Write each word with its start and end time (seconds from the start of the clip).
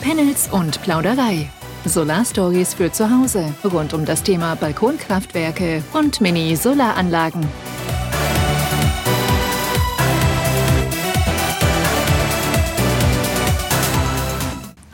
Panels 0.00 0.48
und 0.52 0.80
Plauderei. 0.82 1.50
Solarstories 1.84 2.74
für 2.74 2.92
zu 2.92 3.10
Hause 3.10 3.54
rund 3.64 3.94
um 3.94 4.04
das 4.04 4.22
Thema 4.22 4.54
Balkonkraftwerke 4.54 5.82
und 5.92 6.20
Mini-Solaranlagen. 6.20 7.46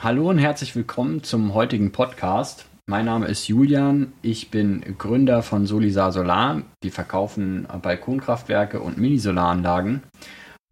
Hallo 0.03 0.31
und 0.31 0.39
herzlich 0.39 0.75
willkommen 0.75 1.23
zum 1.23 1.55
heutigen 1.55 1.93
Podcast. 1.93 2.67
Mein 2.87 3.07
Name 3.07 3.27
ist 3.27 3.49
Julian, 3.49 4.13
ich 4.21 4.51
bin 4.51 4.97
Gründer 4.99 5.43
von 5.43 5.67
Solisar 5.67 6.13
Solar. 6.13 6.63
Wir 6.83 6.93
verkaufen 6.93 7.67
Balkonkraftwerke 7.81 8.81
und 8.81 8.99
Mini-Solaranlagen. 8.99 10.03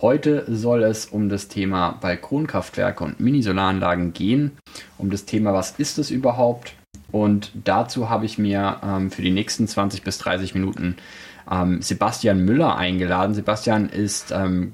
Heute 0.02 0.44
soll 0.48 0.82
es 0.82 1.06
um 1.06 1.28
das 1.28 1.46
Thema 1.46 1.92
Balkonkraftwerke 2.00 3.04
und 3.04 3.20
Mini-Solaranlagen 3.20 4.12
gehen, 4.12 4.50
um 4.98 5.10
das 5.10 5.26
Thema, 5.26 5.54
was 5.54 5.79
ist 5.79 5.96
es 5.96 6.10
überhaupt? 6.10 6.74
Und 7.12 7.52
dazu 7.54 8.10
habe 8.10 8.26
ich 8.26 8.36
mir 8.36 8.80
ähm, 8.82 9.12
für 9.12 9.22
die 9.22 9.30
nächsten 9.30 9.68
20 9.68 10.02
bis 10.02 10.18
30 10.18 10.54
Minuten 10.54 10.96
ähm, 11.48 11.80
Sebastian 11.82 12.44
Müller 12.44 12.74
eingeladen. 12.74 13.32
Sebastian 13.32 13.88
ist 13.88 14.32
ähm, 14.32 14.72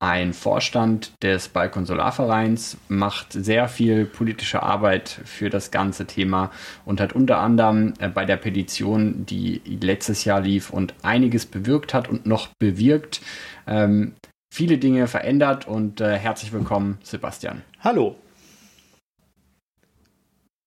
ein 0.00 0.32
Vorstand 0.32 1.12
des 1.22 1.48
Balkon 1.48 1.84
Solarvereins, 1.84 2.78
macht 2.88 3.34
sehr 3.34 3.68
viel 3.68 4.06
politische 4.06 4.62
Arbeit 4.62 5.20
für 5.26 5.50
das 5.50 5.70
ganze 5.70 6.06
Thema 6.06 6.50
und 6.86 6.98
hat 6.98 7.12
unter 7.12 7.40
anderem 7.40 7.92
äh, 7.98 8.08
bei 8.08 8.24
der 8.24 8.38
Petition, 8.38 9.26
die 9.26 9.60
letztes 9.66 10.24
Jahr 10.24 10.40
lief 10.40 10.70
und 10.70 10.94
einiges 11.02 11.44
bewirkt 11.44 11.92
hat 11.92 12.08
und 12.08 12.24
noch 12.24 12.48
bewirkt, 12.58 13.20
ähm, 13.66 14.14
viele 14.52 14.76
Dinge 14.76 15.06
verändert 15.06 15.66
und 15.66 16.02
äh, 16.02 16.18
herzlich 16.18 16.52
willkommen, 16.52 16.98
Sebastian. 17.02 17.62
Hallo. 17.80 18.16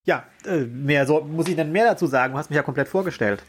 Ja, 0.05 0.23
äh, 0.43 0.61
mehr 0.61 1.05
so, 1.05 1.21
muss 1.21 1.47
ich 1.47 1.55
denn 1.55 1.71
mehr 1.71 1.85
dazu 1.85 2.07
sagen? 2.07 2.33
Du 2.33 2.39
hast 2.39 2.49
mich 2.49 2.57
ja 2.57 2.63
komplett 2.63 2.87
vorgestellt. 2.87 3.43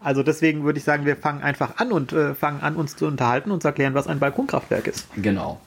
Also 0.00 0.22
deswegen 0.22 0.64
würde 0.64 0.78
ich 0.78 0.84
sagen, 0.84 1.06
wir 1.06 1.16
fangen 1.16 1.42
einfach 1.42 1.78
an 1.78 1.92
und 1.92 2.12
äh, 2.12 2.34
fangen 2.34 2.60
an, 2.60 2.76
uns 2.76 2.94
zu 2.94 3.06
unterhalten 3.06 3.50
und 3.50 3.62
zu 3.62 3.68
erklären, 3.68 3.94
was 3.94 4.06
ein 4.06 4.18
Balkonkraftwerk 4.18 4.86
ist. 4.86 5.08
Genau. 5.16 5.58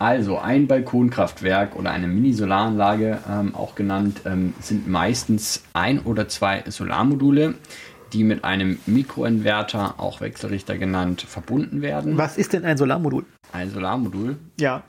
Also 0.00 0.38
ein 0.38 0.66
Balkonkraftwerk 0.66 1.76
oder 1.76 1.92
eine 1.92 2.08
Mini-Solaranlage, 2.08 3.20
ähm, 3.30 3.54
auch 3.54 3.76
genannt, 3.76 4.22
ähm, 4.24 4.52
sind 4.58 4.88
meistens 4.88 5.62
ein 5.74 6.00
oder 6.00 6.26
zwei 6.26 6.64
Solarmodule, 6.66 7.54
die 8.14 8.24
mit 8.24 8.44
einem 8.44 8.78
Mikroinverter, 8.86 9.96
auch 9.98 10.20
Wechselrichter 10.20 10.78
genannt, 10.78 11.22
verbunden 11.22 11.82
werden. 11.82 12.16
Was 12.16 12.38
ist 12.38 12.52
denn 12.52 12.64
ein 12.64 12.78
Solarmodul? 12.78 13.24
Ein 13.52 13.70
Solarmodul? 13.70 14.36
Ja. 14.58 14.82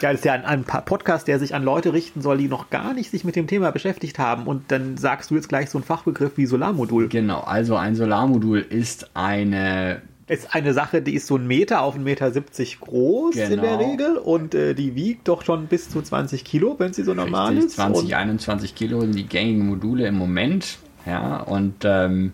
Ja, 0.00 0.12
das 0.12 0.20
ist 0.20 0.24
ja 0.24 0.34
ein, 0.34 0.44
ein 0.44 0.64
Podcast, 0.64 1.26
der 1.26 1.40
sich 1.40 1.54
an 1.54 1.64
Leute 1.64 1.92
richten 1.92 2.22
soll, 2.22 2.38
die 2.38 2.48
noch 2.48 2.70
gar 2.70 2.94
nicht 2.94 3.10
sich 3.10 3.24
mit 3.24 3.34
dem 3.34 3.48
Thema 3.48 3.72
beschäftigt 3.72 4.20
haben. 4.20 4.46
Und 4.46 4.70
dann 4.70 4.96
sagst 4.96 5.30
du 5.30 5.34
jetzt 5.34 5.48
gleich 5.48 5.68
so 5.68 5.78
einen 5.78 5.84
Fachbegriff 5.84 6.36
wie 6.36 6.46
Solarmodul. 6.46 7.08
Genau, 7.08 7.40
also 7.40 7.74
ein 7.74 7.96
Solarmodul 7.96 8.60
ist 8.60 9.10
eine 9.14 10.02
ist 10.30 10.54
eine 10.54 10.72
Sache, 10.74 11.02
die 11.02 11.16
ist 11.16 11.26
so 11.26 11.36
ein 11.36 11.46
Meter 11.48 11.82
auf 11.82 11.96
1,70 11.96 11.98
Meter 12.02 12.30
70 12.30 12.80
groß 12.80 13.34
genau. 13.34 13.46
in 13.46 13.60
der 13.60 13.76
genau. 13.76 13.90
Regel 13.90 14.16
und 14.16 14.54
äh, 14.54 14.74
die 14.74 14.94
wiegt 14.94 15.26
doch 15.26 15.44
schon 15.44 15.66
bis 15.66 15.90
zu 15.90 16.00
20 16.00 16.44
Kilo, 16.44 16.76
wenn 16.78 16.92
sie 16.92 17.02
so 17.02 17.14
normal 17.14 17.48
Richtig, 17.48 17.66
ist. 17.66 17.74
20, 17.74 18.04
und 18.04 18.14
21 18.14 18.76
Kilo 18.76 19.00
sind 19.00 19.16
die 19.16 19.26
gängigen 19.26 19.66
Module 19.66 20.06
im 20.06 20.14
Moment. 20.14 20.78
Ja, 21.06 21.38
und 21.38 21.84
ähm, 21.84 22.32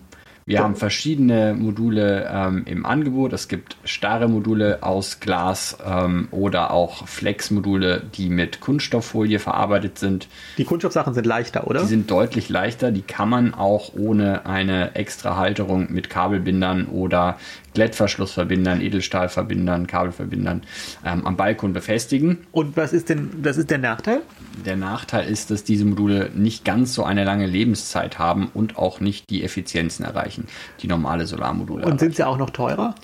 wir 0.49 0.63
haben 0.63 0.77
verschiedene 0.77 1.55
Module 1.55 2.31
ähm, 2.33 2.63
im 2.67 2.87
Angebot. 2.87 3.33
Es 3.33 3.49
gibt 3.49 3.77
starre 3.83 4.29
Module 4.29 4.79
aus 4.81 5.19
Glas 5.19 5.77
ähm, 5.85 6.29
oder 6.31 6.71
auch 6.71 7.09
Flex-Module, 7.09 8.05
die 8.15 8.29
mit 8.29 8.61
Kunststofffolie 8.61 9.41
verarbeitet 9.41 9.99
sind. 9.99 10.29
Die 10.57 10.65
Kunststoffsachen 10.65 11.15
sind 11.15 11.27
leichter, 11.27 11.67
oder? 11.67 11.81
Die 11.81 11.89
sind 11.89 12.09
deutlich 12.13 12.49
leichter. 12.49 12.93
Die 12.93 13.03
kann 13.03 13.29
man 13.29 13.55
auch 13.55 13.95
ohne 13.95 14.47
eine 14.47 14.95
extra 14.95 15.37
Halterung 15.37 15.93
mit 15.93 16.11
Kabelbindern 16.11 16.87
oder 16.87 17.41
Glättverschlussverbindern, 17.77 18.81
Edelstahlverbindern, 18.81 19.87
Kabelverbindern 19.87 20.63
ähm, 21.05 21.27
am 21.27 21.37
Balkon 21.37 21.75
befestigen. 21.75 22.39
Und 22.51 22.75
was 22.75 22.95
ist 22.95 23.11
denn, 23.11 23.43
das 23.43 23.59
ist 23.59 23.71
der 23.71 23.77
Nachteil? 23.77 24.23
Der 24.65 24.77
Nachteil 24.77 25.29
ist, 25.29 25.51
dass 25.51 25.63
diese 25.63 25.85
Module 25.85 26.31
nicht 26.35 26.65
ganz 26.65 26.95
so 26.95 27.05
eine 27.05 27.25
lange 27.25 27.47
Lebenszeit 27.47 28.19
haben 28.19 28.51
und 28.55 28.79
auch 28.79 29.01
nicht 29.01 29.29
die 29.29 29.45
Effizienzen 29.45 30.07
erreichen, 30.07 30.47
die 30.81 30.89
normale 30.89 31.27
Solarmodule. 31.27 31.85
Und 31.85 32.01
sind 32.01 32.17
sie 32.17 32.25
auch 32.25 32.39
noch 32.39 32.49
teurer? 32.49 32.95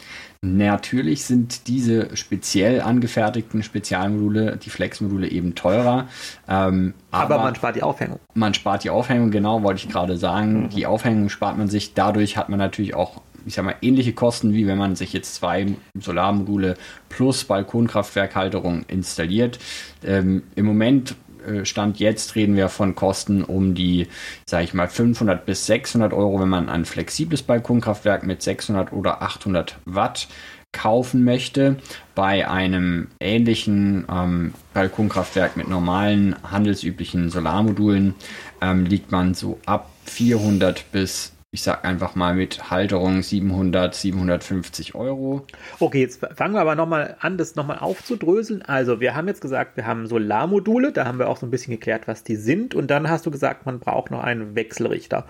Natürlich 0.41 1.25
sind 1.25 1.69
diese 1.69 2.17
speziell 2.17 2.81
angefertigten 2.81 3.63
Spezialmodule, 3.63 4.57
die 4.57 4.71
Flex-Module 4.71 5.29
eben 5.29 5.55
teurer. 5.55 6.09
Ähm, 6.49 6.95
aber, 7.11 7.35
aber, 7.35 7.45
man 7.45 7.55
spart 7.55 7.77
die 7.77 7.83
Aufhängung. 7.83 8.19
Man 8.35 8.55
spart 8.55 8.85
die 8.85 8.91
Aufhängung, 8.91 9.31
genau, 9.31 9.63
wollte 9.63 9.85
ich 9.85 9.93
gerade 9.93 10.17
sagen. 10.17 10.63
Mhm. 10.63 10.69
Die 10.71 10.87
Aufhängung 10.87 11.29
spart 11.29 11.59
man 11.59 11.69
sich. 11.69 11.93
Dadurch 11.93 12.39
hat 12.39 12.49
man 12.49 12.59
natürlich 12.59 12.95
auch 12.95 13.21
ich 13.47 13.55
sag 13.55 13.65
mal, 13.65 13.77
ähnliche 13.83 14.13
Kosten, 14.13 14.55
wie 14.55 14.67
wenn 14.67 14.79
man 14.79 14.97
sich 14.97 15.13
jetzt 15.13 15.35
zwei 15.35 15.67
Solarmodule 15.99 16.75
plus 17.09 17.45
Balkonkraftwerkhalterung 17.45 18.85
installiert. 18.89 19.59
Ähm, 20.05 20.43
Im 20.55 20.67
Moment 20.67 21.17
äh, 21.47 21.65
Stand 21.65 21.99
jetzt 21.99 22.35
reden 22.35 22.57
wir 22.57 22.69
von 22.69 22.95
Kosten 22.95 23.43
um 23.43 23.75
die, 23.75 24.09
sage 24.47 24.65
ich 24.65 24.75
mal, 24.75 24.89
500 24.89 25.45
bis 25.45 25.67
600 25.67 26.13
Euro, 26.13 26.41
wenn 26.41 26.49
man 26.49 26.69
ein 26.69 26.85
flexibles 26.85 27.43
Balkonkraftwerk 27.43 28.25
mit 28.25 28.43
600 28.43 28.93
oder 28.93 29.23
800 29.23 29.77
Watt 29.85 30.29
kaufen 30.73 31.25
möchte. 31.25 31.77
Bei 32.15 32.49
einem 32.49 33.09
ähnlichen 33.21 34.07
ähm, 34.11 34.55
Balkonkraftwerk 34.73 35.57
mit 35.57 35.69
normalen 35.69 36.35
handelsüblichen 36.51 37.31
Solarmodulen 37.31 38.15
ähm, 38.61 38.87
liegt 38.87 39.13
man 39.13 39.35
so 39.35 39.61
ab 39.67 39.91
400 40.07 40.91
bis 40.91 41.32
ich 41.55 41.63
sag 41.63 41.85
einfach 41.85 42.15
mal 42.15 42.35
mit 42.35 42.71
Halterung 42.71 43.23
700, 43.23 43.95
750 43.95 44.95
Euro. 44.95 45.47
Okay, 45.81 46.01
jetzt 46.01 46.25
fangen 46.35 46.55
wir 46.55 46.63
aber 46.63 46.75
nochmal 46.77 47.17
an, 47.21 47.37
das 47.37 47.57
nochmal 47.57 47.79
aufzudröseln. 47.79 48.63
Also 48.63 49.01
wir 49.01 49.15
haben 49.15 49.29
jetzt 49.29 49.43
gesagt, 49.43 49.77
wir 49.77 49.87
haben 49.87 50.07
Solarmodule, 50.07 50.93
da 50.93 51.05
haben 51.05 51.19
wir 51.19 51.29
auch 51.29 51.37
so 51.37 51.45
ein 51.45 51.51
bisschen 51.51 51.73
geklärt, 51.73 52.09
was 52.09 52.25
die 52.25 52.37
sind. 52.37 52.75
Und 52.75 52.91
dann 52.91 53.11
hast 53.11 53.27
du 53.27 53.31
gesagt, 53.31 53.67
man 53.67 53.81
braucht 53.81 54.11
noch 54.11 54.25
einen 54.25 54.55
Wechselrichter 54.55 55.27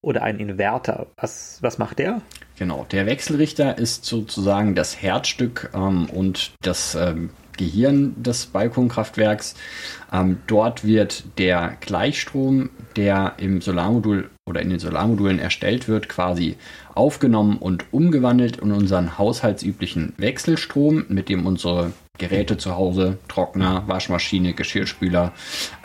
oder 0.00 0.22
einen 0.22 0.38
Inverter. 0.38 1.08
Was, 1.16 1.58
was 1.60 1.78
macht 1.78 1.98
der? 1.98 2.22
Genau, 2.56 2.86
der 2.92 3.06
Wechselrichter 3.06 3.76
ist 3.76 4.04
sozusagen 4.04 4.76
das 4.76 5.02
Herzstück 5.02 5.70
ähm, 5.74 6.08
und 6.08 6.52
das 6.62 6.94
ähm, 6.94 7.30
Gehirn 7.56 8.14
des 8.22 8.46
Balkonkraftwerks. 8.46 9.54
Ähm, 10.12 10.38
dort 10.46 10.84
wird 10.84 11.24
der 11.38 11.76
Gleichstrom, 11.80 12.70
der 12.96 13.34
im 13.38 13.60
Solarmodul 13.60 14.30
oder 14.46 14.60
in 14.60 14.70
den 14.70 14.78
Solarmodulen 14.78 15.38
erstellt 15.38 15.88
wird, 15.88 16.08
quasi 16.08 16.56
aufgenommen 16.94 17.56
und 17.58 17.86
umgewandelt 17.92 18.58
in 18.58 18.72
unseren 18.72 19.18
haushaltsüblichen 19.18 20.12
Wechselstrom, 20.18 21.06
mit 21.08 21.28
dem 21.28 21.46
unsere 21.46 21.92
Geräte 22.18 22.56
zu 22.58 22.76
Hause, 22.76 23.18
Trockner, 23.26 23.84
Waschmaschine, 23.88 24.52
Geschirrspüler, 24.52 25.32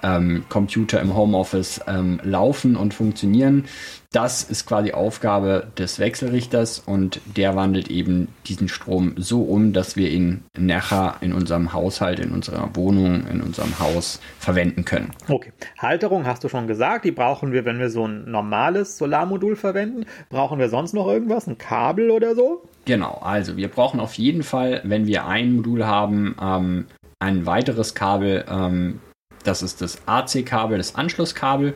ähm, 0.04 0.44
Computer 0.50 1.02
im 1.02 1.16
Homeoffice 1.16 1.82
ähm, 1.88 2.20
laufen 2.24 2.76
und 2.76 2.94
funktionieren. 2.94 3.66
Das 4.12 4.42
ist 4.42 4.66
quasi 4.66 4.92
Aufgabe 4.92 5.68
des 5.78 6.00
Wechselrichters 6.00 6.80
und 6.80 7.22
der 7.38 7.56
wandelt 7.56 7.92
eben 7.92 8.28
diesen 8.48 8.68
Strom 8.68 9.14
so 9.18 9.44
um, 9.44 9.72
dass 9.72 9.96
wir 9.96 10.10
ihn 10.10 10.44
nachher 10.58 11.18
in 11.22 11.32
unserem 11.32 11.74
Haushalt, 11.74 12.20
in 12.20 12.32
unserer 12.32 12.76
Wohnung, 12.76 13.28
in 13.28 13.40
unserem 13.40 13.78
Haus 13.78 14.20
verwenden 14.40 14.84
können. 14.84 15.12
Okay. 15.28 15.52
Halterung 15.78 16.26
hast 16.26 16.44
du 16.44 16.50
schon 16.50 16.66
gesagt, 16.66 17.06
die 17.06 17.12
brauchen 17.12 17.52
wir, 17.52 17.66
wenn 17.66 17.78
wir 17.78 17.92
so 17.92 18.08
ein 18.08 18.32
normales 18.32 18.98
Solarmodul 18.98 19.56
verwenden. 19.56 20.08
Brauchen 20.30 20.58
wir 20.58 20.70
sonst 20.70 20.94
noch 20.94 21.08
irgendwas? 21.08 21.46
Ein 21.46 21.60
Kabel 21.60 22.10
oder 22.10 22.34
so? 22.34 22.64
Genau, 22.86 23.20
also 23.22 23.58
wir 23.58 23.68
brauchen 23.68 24.00
auf 24.00 24.16
jeden 24.16 24.42
Fall, 24.42 24.82
wenn 24.86 25.06
wir 25.06 25.28
ein 25.28 25.56
Modul 25.56 25.86
haben, 25.86 26.36
ähm, 26.42 26.88
ein 27.20 27.46
weiteres 27.46 27.94
Kabel. 27.94 28.44
Ähm, 28.50 29.02
das 29.44 29.64
ist 29.64 29.82
das 29.82 30.00
AC-Kabel, 30.06 30.78
das 30.78 30.96
Anschlusskabel 30.96 31.74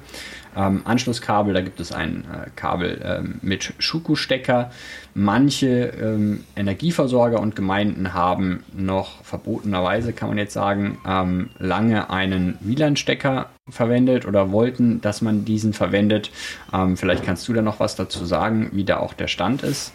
ähm, 0.56 0.82
Anschlusskabel. 0.86 1.54
Da 1.54 1.62
gibt 1.62 1.80
es 1.80 1.92
ein 1.92 2.26
äh, 2.32 2.50
Kabel 2.56 3.02
ähm, 3.04 3.40
mit 3.42 3.74
Schuko-Stecker. 3.80 4.72
Manche 5.14 5.68
ähm, 5.68 6.44
Energieversorger 6.56 7.40
und 7.40 7.56
Gemeinden 7.56 8.14
haben 8.14 8.64
noch 8.74 9.24
verbotenerweise, 9.24 10.14
kann 10.14 10.30
man 10.30 10.38
jetzt 10.38 10.54
sagen, 10.54 11.00
ähm, 11.06 11.50
lange 11.60 12.10
einen 12.10 12.58
WLAN-Stecker 12.62 13.50
verwendet 13.70 14.26
oder 14.26 14.52
wollten, 14.52 15.02
dass 15.02 15.22
man 15.22 15.46
diesen 15.46 15.74
verwendet. 15.74 16.32
Ähm, 16.74 16.98
vielleicht 16.98 17.24
kannst 17.24 17.48
du 17.48 17.54
da 17.54 17.62
noch 17.62 17.80
was 17.80 17.96
dazu 17.96 18.26
sagen, 18.26 18.70
wie 18.74 18.84
da 18.84 18.98
auch 18.98 19.14
der 19.14 19.28
Stand 19.28 19.64
ist. 19.64 19.94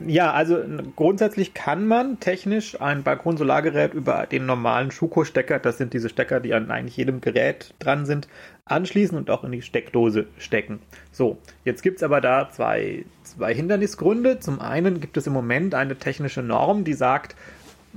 Ja, 0.00 0.32
also 0.32 0.58
grundsätzlich 0.96 1.54
kann 1.54 1.86
man 1.86 2.20
technisch 2.20 2.80
ein 2.80 3.02
Balkonsolargerät 3.02 3.94
über 3.94 4.26
den 4.26 4.46
normalen 4.46 4.90
Schuko-Stecker, 4.90 5.58
das 5.58 5.78
sind 5.78 5.92
diese 5.92 6.08
Stecker, 6.08 6.40
die 6.40 6.54
an 6.54 6.70
eigentlich 6.70 6.96
jedem 6.96 7.20
Gerät 7.20 7.74
dran 7.78 8.06
sind, 8.06 8.28
anschließen 8.64 9.16
und 9.16 9.30
auch 9.30 9.44
in 9.44 9.52
die 9.52 9.62
Steckdose 9.62 10.26
stecken. 10.38 10.80
So, 11.12 11.38
jetzt 11.64 11.82
gibt 11.82 11.98
es 11.98 12.02
aber 12.02 12.20
da 12.20 12.50
zwei, 12.50 13.04
zwei 13.22 13.54
Hindernisgründe. 13.54 14.40
Zum 14.40 14.60
einen 14.60 15.00
gibt 15.00 15.16
es 15.16 15.26
im 15.26 15.32
Moment 15.32 15.74
eine 15.74 15.96
technische 15.96 16.42
Norm, 16.42 16.84
die 16.84 16.94
sagt, 16.94 17.34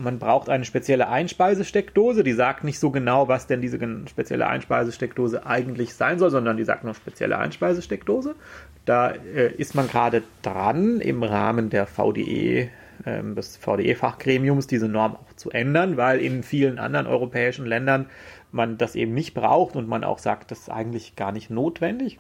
man 0.02 0.20
braucht 0.20 0.50
eine 0.50 0.66
spezielle 0.66 1.08
Einspeisesteckdose. 1.08 2.24
Die 2.24 2.34
sagt 2.34 2.64
nicht 2.64 2.80
so 2.80 2.92
genau, 2.92 3.28
was 3.28 3.48
denn 3.48 3.62
diese 3.62 3.80
spezielle 4.08 4.48
Einspeisesteckdose 4.48 5.46
eigentlich 5.46 5.94
sein 5.94 6.20
soll, 6.20 6.32
sondern 6.32 6.58
die 6.58 6.64
sagt 6.64 6.84
nur 6.84 6.94
spezielle 6.94 7.38
Einspeisesteckdose. 7.38 8.36
Da 8.86 9.12
äh, 9.12 9.54
ist 9.54 9.76
man 9.76 9.88
gerade 9.88 10.24
dran, 10.42 11.00
im 11.00 11.24
Rahmen 11.24 11.70
der 11.70 11.86
VDE, 11.86 12.70
äh, 13.06 13.24
des 13.36 13.58
VDE-Fachgremiums, 13.58 14.68
diese 14.68 14.88
Norm 14.88 15.16
auch 15.16 15.34
zu 15.36 15.52
ändern, 15.52 15.98
weil 15.98 16.20
in 16.20 16.44
vielen 16.44 16.80
anderen 16.80 17.08
europäischen 17.08 17.66
Ländern 17.66 18.08
man 18.52 18.78
das 18.78 18.96
eben 18.96 19.14
nicht 19.14 19.34
braucht 19.34 19.76
und 19.76 19.88
man 19.88 20.04
auch 20.04 20.20
sagt, 20.20 20.52
das 20.52 20.60
ist 20.60 20.70
eigentlich 20.70 21.16
gar 21.16 21.32
nicht 21.32 21.50
notwendig. 21.50 22.20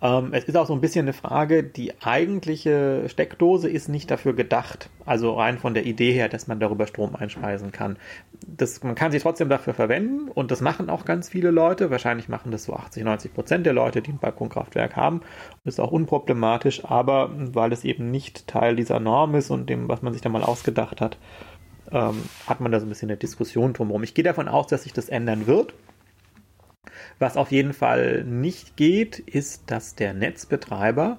Ähm, 0.00 0.30
es 0.32 0.44
ist 0.44 0.56
auch 0.56 0.66
so 0.66 0.74
ein 0.74 0.80
bisschen 0.80 1.04
eine 1.04 1.12
Frage, 1.12 1.62
die 1.62 1.92
eigentliche 2.02 3.08
Steckdose 3.08 3.68
ist 3.68 3.88
nicht 3.88 4.10
dafür 4.10 4.34
gedacht, 4.34 4.90
also 5.04 5.34
rein 5.34 5.58
von 5.58 5.74
der 5.74 5.86
Idee 5.86 6.12
her, 6.12 6.28
dass 6.28 6.46
man 6.46 6.60
darüber 6.60 6.86
Strom 6.86 7.16
einspeisen 7.16 7.72
kann. 7.72 7.96
Das, 8.46 8.82
man 8.82 8.94
kann 8.94 9.12
sie 9.12 9.18
trotzdem 9.18 9.48
dafür 9.48 9.74
verwenden 9.74 10.28
und 10.28 10.50
das 10.50 10.60
machen 10.60 10.90
auch 10.90 11.04
ganz 11.04 11.28
viele 11.28 11.50
Leute. 11.50 11.90
Wahrscheinlich 11.90 12.28
machen 12.28 12.52
das 12.52 12.64
so 12.64 12.74
80, 12.74 13.04
90 13.04 13.34
Prozent 13.34 13.66
der 13.66 13.72
Leute, 13.72 14.02
die 14.02 14.12
ein 14.12 14.18
Balkonkraftwerk 14.18 14.96
haben. 14.96 15.20
Das 15.64 15.74
ist 15.74 15.80
auch 15.80 15.92
unproblematisch, 15.92 16.84
aber 16.84 17.30
weil 17.34 17.72
es 17.72 17.84
eben 17.84 18.10
nicht 18.10 18.46
Teil 18.46 18.76
dieser 18.76 19.00
Norm 19.00 19.34
ist 19.34 19.50
und 19.50 19.68
dem, 19.68 19.88
was 19.88 20.02
man 20.02 20.12
sich 20.12 20.22
da 20.22 20.28
mal 20.28 20.42
ausgedacht 20.42 21.00
hat, 21.00 21.18
ähm, 21.90 22.22
hat 22.46 22.60
man 22.60 22.72
da 22.72 22.80
so 22.80 22.86
ein 22.86 22.88
bisschen 22.88 23.10
eine 23.10 23.16
Diskussion 23.16 23.72
drumherum. 23.72 24.02
Ich 24.02 24.14
gehe 24.14 24.24
davon 24.24 24.48
aus, 24.48 24.66
dass 24.66 24.82
sich 24.82 24.92
das 24.92 25.08
ändern 25.08 25.46
wird. 25.46 25.74
Was 27.18 27.36
auf 27.36 27.50
jeden 27.50 27.72
Fall 27.72 28.24
nicht 28.24 28.76
geht, 28.76 29.18
ist, 29.18 29.70
dass 29.70 29.94
der 29.94 30.14
Netzbetreiber 30.14 31.18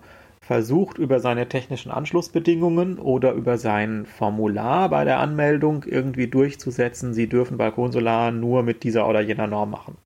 versucht, 0.50 0.98
über 0.98 1.20
seine 1.20 1.48
technischen 1.48 1.92
Anschlussbedingungen 1.92 2.98
oder 2.98 3.34
über 3.34 3.58
sein 3.58 4.06
Formular 4.06 4.90
bei 4.90 5.04
der 5.04 5.20
Anmeldung 5.20 5.84
irgendwie 5.86 6.28
durchzusetzen, 6.28 7.14
sie 7.14 7.28
dürfen 7.28 7.58
Balkonsolar 7.58 8.32
nur 8.32 8.64
mit 8.64 8.84
dieser 8.84 9.08
oder 9.08 9.22
jener 9.22 9.46
Norm 9.46 9.70
machen, 9.70 9.98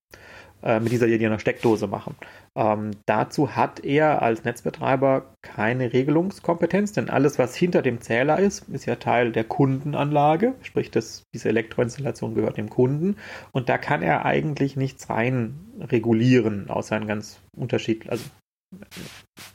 äh, 0.64 0.80
mit 0.80 0.92
dieser 0.92 1.06
oder 1.06 1.16
jener 1.16 1.40
Steckdose 1.40 1.88
machen. 1.88 2.16
Ähm, 2.56 2.92
dazu 3.08 3.56
hat 3.56 3.84
er 3.84 4.22
als 4.22 4.44
Netzbetreiber 4.44 5.36
keine 5.42 5.92
Regelungskompetenz, 5.92 6.92
denn 6.92 7.10
alles, 7.10 7.40
was 7.40 7.56
hinter 7.56 7.82
dem 7.82 8.00
Zähler 8.00 8.38
ist, 8.38 8.70
ist 8.70 8.86
ja 8.86 8.96
Teil 8.96 9.32
der 9.32 9.44
Kundenanlage, 9.44 10.54
sprich, 10.62 10.92
das, 10.92 11.24
diese 11.34 11.50
Elektroinstallation 11.50 12.36
gehört 12.36 12.58
dem 12.58 12.70
Kunden 12.70 13.18
und 13.52 13.70
da 13.70 13.80
kann 13.80 14.04
er 14.04 14.26
eigentlich 14.26 14.76
nichts 14.76 15.10
rein 15.10 15.60
regulieren, 15.80 16.70
außer 16.70 16.96
ein 16.96 17.08
ganz 17.08 17.40
Unterschied, 17.58 18.08
also 18.10 18.24
in 18.72 18.86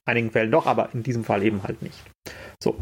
einigen 0.05 0.31
Fällen 0.33 0.51
doch, 0.51 0.67
aber 0.67 0.93
in 0.93 1.05
diesem 1.05 1.23
Fall 1.23 1.45
eben 1.45 1.63
halt 1.63 1.83
nicht. 1.83 1.99
So. 2.61 2.77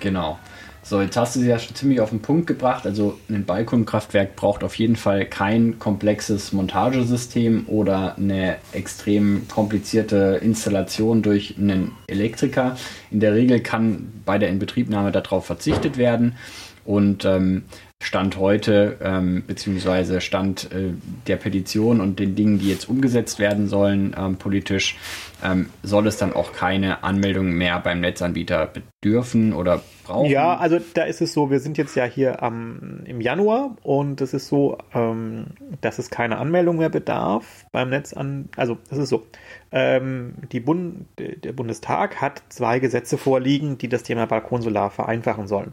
Genau. 0.00 0.38
So, 0.88 1.00
jetzt 1.00 1.16
hast 1.16 1.34
du 1.34 1.40
sie 1.40 1.48
ja 1.48 1.58
schon 1.58 1.74
ziemlich 1.74 2.00
auf 2.00 2.10
den 2.10 2.22
Punkt 2.22 2.46
gebracht. 2.46 2.86
Also 2.86 3.18
ein 3.28 3.44
Balkonkraftwerk 3.44 4.36
braucht 4.36 4.62
auf 4.62 4.76
jeden 4.76 4.94
Fall 4.94 5.24
kein 5.24 5.80
komplexes 5.80 6.52
Montagesystem 6.52 7.64
oder 7.66 8.16
eine 8.16 8.58
extrem 8.70 9.48
komplizierte 9.48 10.38
Installation 10.40 11.22
durch 11.22 11.56
einen 11.58 11.90
Elektriker. 12.06 12.76
In 13.10 13.18
der 13.18 13.34
Regel 13.34 13.58
kann 13.58 14.12
bei 14.24 14.38
der 14.38 14.48
Inbetriebnahme 14.48 15.10
darauf 15.10 15.44
verzichtet 15.44 15.96
werden. 15.98 16.36
Und 16.84 17.24
ähm, 17.24 17.64
Stand 18.00 18.36
heute, 18.36 18.98
ähm, 19.02 19.42
beziehungsweise 19.44 20.20
Stand 20.20 20.70
äh, 20.70 20.90
der 21.26 21.36
Petition 21.36 22.00
und 22.00 22.20
den 22.20 22.36
Dingen, 22.36 22.60
die 22.60 22.68
jetzt 22.68 22.88
umgesetzt 22.88 23.40
werden 23.40 23.66
sollen 23.66 24.14
ähm, 24.16 24.36
politisch, 24.36 24.96
ähm, 25.44 25.68
soll 25.82 26.06
es 26.06 26.16
dann 26.16 26.32
auch 26.32 26.52
keine 26.52 27.04
Anmeldung 27.04 27.52
mehr 27.52 27.78
beim 27.80 28.00
Netzanbieter 28.00 28.66
bedürfen 28.66 29.52
oder 29.52 29.82
brauchen? 30.04 30.30
Ja, 30.30 30.56
also 30.56 30.78
da 30.94 31.04
ist 31.04 31.20
es 31.20 31.32
so, 31.32 31.50
wir 31.50 31.60
sind 31.60 31.76
jetzt 31.76 31.94
ja 31.94 32.04
hier 32.04 32.42
am, 32.42 33.00
im 33.04 33.20
Januar 33.20 33.76
und 33.82 34.20
es 34.20 34.32
ist 34.32 34.48
so, 34.48 34.78
ähm, 34.94 35.48
dass 35.80 35.98
es 35.98 36.10
keine 36.10 36.38
Anmeldung 36.38 36.78
mehr 36.78 36.88
bedarf 36.88 37.66
beim 37.72 37.90
Netz 37.90 38.12
an, 38.14 38.48
also 38.56 38.78
es 38.90 38.98
ist 38.98 39.10
so, 39.10 39.26
ähm, 39.72 40.34
die 40.52 40.60
Bund, 40.60 41.06
der 41.18 41.52
Bundestag 41.52 42.20
hat 42.20 42.42
zwei 42.48 42.78
Gesetze 42.78 43.18
vorliegen, 43.18 43.76
die 43.76 43.88
das 43.88 44.04
Thema 44.04 44.26
Balkonsolar 44.26 44.90
vereinfachen 44.90 45.48
sollen. 45.48 45.72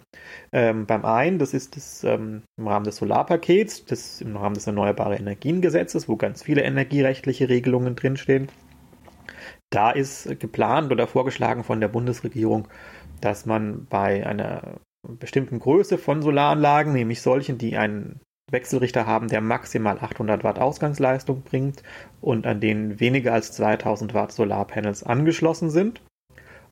Ähm, 0.51 0.85
beim 0.85 1.05
einen, 1.05 1.39
das 1.39 1.53
ist 1.53 1.77
das 1.77 2.03
ähm, 2.03 2.43
im 2.57 2.67
Rahmen 2.67 2.85
des 2.85 2.97
Solarpakets, 2.97 3.85
das 3.85 4.19
im 4.19 4.35
Rahmen 4.35 4.55
des 4.55 4.67
Erneuerbare 4.67 5.15
Energien 5.15 5.61
Gesetzes, 5.61 6.09
wo 6.09 6.17
ganz 6.17 6.43
viele 6.43 6.63
energierechtliche 6.63 7.47
Regelungen 7.47 7.95
drinstehen. 7.95 8.49
Da 9.73 9.89
ist 9.89 10.39
geplant 10.39 10.91
oder 10.91 11.07
vorgeschlagen 11.07 11.63
von 11.63 11.81
der 11.81 11.87
Bundesregierung, 11.87 12.67
dass 13.21 13.47
man 13.47 13.87
bei 13.87 14.23
einer 14.23 14.79
bestimmten 15.07 15.57
Größe 15.57 15.97
von 15.97 16.21
Solaranlagen, 16.21 16.93
nämlich 16.93 17.23
solchen, 17.23 17.57
die 17.57 17.75
einen 17.75 18.19
Wechselrichter 18.51 19.07
haben, 19.07 19.29
der 19.29 19.41
maximal 19.41 19.97
800 19.99 20.43
Watt 20.43 20.59
Ausgangsleistung 20.59 21.41
bringt 21.41 21.81
und 22.21 22.45
an 22.45 22.59
denen 22.59 22.99
weniger 22.99 23.33
als 23.33 23.51
2000 23.53 24.13
Watt 24.13 24.31
Solarpanels 24.31 25.01
angeschlossen 25.01 25.71
sind, 25.71 26.03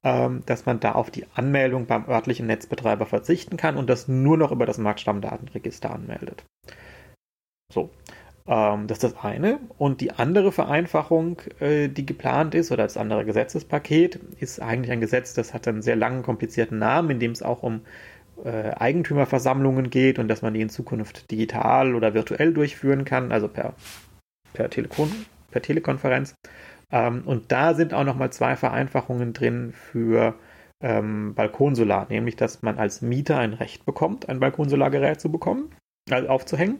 ähm, 0.03 0.43
dass 0.45 0.67
man 0.67 0.79
da 0.79 0.91
auf 0.91 1.09
die 1.09 1.25
Anmeldung 1.33 1.87
beim 1.87 2.07
örtlichen 2.07 2.45
Netzbetreiber 2.45 3.07
verzichten 3.07 3.57
kann 3.57 3.77
und 3.77 3.89
das 3.89 4.07
nur 4.07 4.37
noch 4.37 4.51
über 4.51 4.67
das 4.67 4.77
Marktstammdatenregister 4.77 5.89
anmeldet. 5.91 6.45
So, 7.73 7.89
ähm, 8.47 8.87
das 8.87 8.97
ist 8.99 9.03
das 9.03 9.23
eine. 9.23 9.59
Und 9.77 10.01
die 10.01 10.11
andere 10.11 10.51
Vereinfachung, 10.51 11.41
äh, 11.59 11.87
die 11.87 12.05
geplant 12.05 12.55
ist, 12.55 12.71
oder 12.71 12.83
das 12.83 12.97
andere 12.97 13.25
Gesetzespaket, 13.25 14.19
ist 14.39 14.61
eigentlich 14.61 14.91
ein 14.91 15.01
Gesetz, 15.01 15.33
das 15.33 15.53
hat 15.53 15.67
einen 15.67 15.81
sehr 15.81 15.95
langen, 15.95 16.23
komplizierten 16.23 16.79
Namen, 16.79 17.11
in 17.11 17.19
dem 17.19 17.31
es 17.31 17.43
auch 17.43 17.63
um 17.63 17.81
äh, 18.43 18.71
Eigentümerversammlungen 18.71 19.89
geht 19.89 20.19
und 20.19 20.27
dass 20.27 20.41
man 20.41 20.53
die 20.53 20.61
in 20.61 20.69
Zukunft 20.69 21.29
digital 21.31 21.95
oder 21.95 22.13
virtuell 22.13 22.53
durchführen 22.53 23.05
kann, 23.05 23.31
also 23.31 23.47
per, 23.47 23.75
per, 24.53 24.69
Telekon, 24.69 25.11
per 25.51 25.61
Telekonferenz. 25.61 26.33
Ähm, 26.91 27.23
und 27.25 27.51
da 27.51 27.73
sind 27.75 27.93
auch 27.93 28.03
nochmal 28.03 28.31
zwei 28.31 28.55
Vereinfachungen 28.55 29.33
drin 29.33 29.73
für 29.73 30.33
ähm, 30.81 31.35
Balkonsolar, 31.35 32.07
nämlich 32.09 32.35
dass 32.35 32.63
man 32.63 32.79
als 32.79 33.01
Mieter 33.03 33.37
ein 33.37 33.53
Recht 33.53 33.85
bekommt, 33.85 34.27
ein 34.29 34.39
Balkonsolargerät 34.39 35.21
zu 35.21 35.31
bekommen, 35.31 35.69
also 36.09 36.27
aufzuhängen 36.27 36.79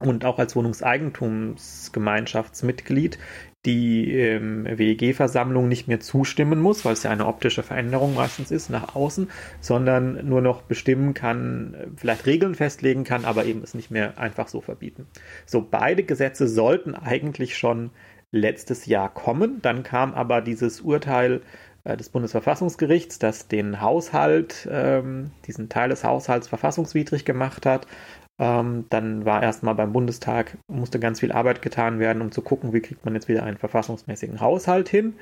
und 0.00 0.24
auch 0.24 0.38
als 0.38 0.56
Wohnungseigentumsgemeinschaftsmitglied 0.56 3.18
die 3.66 4.12
ähm, 4.12 4.66
WEG-Versammlung 4.66 5.66
nicht 5.66 5.88
mehr 5.88 5.98
zustimmen 5.98 6.60
muss, 6.60 6.84
weil 6.84 6.92
es 6.92 7.02
ja 7.02 7.10
eine 7.10 7.26
optische 7.26 7.64
Veränderung 7.64 8.14
meistens 8.14 8.52
ist 8.52 8.70
nach 8.70 8.94
außen, 8.94 9.28
sondern 9.60 10.28
nur 10.28 10.40
noch 10.40 10.62
bestimmen 10.62 11.12
kann, 11.12 11.76
vielleicht 11.96 12.26
Regeln 12.26 12.54
festlegen 12.54 13.02
kann, 13.02 13.24
aber 13.24 13.46
eben 13.46 13.62
es 13.62 13.74
nicht 13.74 13.90
mehr 13.90 14.16
einfach 14.16 14.46
so 14.46 14.60
verbieten. 14.60 15.08
So, 15.44 15.66
beide 15.68 16.04
Gesetze 16.04 16.46
sollten 16.46 16.94
eigentlich 16.94 17.58
schon 17.58 17.90
letztes 18.30 18.86
Jahr 18.86 19.12
kommen. 19.12 19.60
Dann 19.60 19.82
kam 19.82 20.14
aber 20.14 20.40
dieses 20.40 20.80
Urteil 20.80 21.42
äh, 21.84 21.96
des 21.96 22.10
Bundesverfassungsgerichts, 22.10 23.18
das 23.18 23.48
den 23.48 23.80
Haushalt, 23.80 24.68
ähm, 24.70 25.32
diesen 25.46 25.68
Teil 25.68 25.88
des 25.88 26.04
Haushalts 26.04 26.46
verfassungswidrig 26.46 27.24
gemacht 27.24 27.66
hat. 27.66 27.88
Ähm, 28.40 28.84
dann 28.90 29.24
war 29.24 29.42
erstmal 29.42 29.74
beim 29.74 29.92
Bundestag, 29.92 30.58
musste 30.68 31.00
ganz 31.00 31.20
viel 31.20 31.32
Arbeit 31.32 31.60
getan 31.60 31.98
werden, 31.98 32.22
um 32.22 32.30
zu 32.30 32.40
gucken, 32.40 32.72
wie 32.72 32.80
kriegt 32.80 33.04
man 33.04 33.14
jetzt 33.14 33.28
wieder 33.28 33.42
einen 33.42 33.56
verfassungsmäßigen 33.56 34.40
Haushalt 34.40 34.88
hin. 34.88 35.14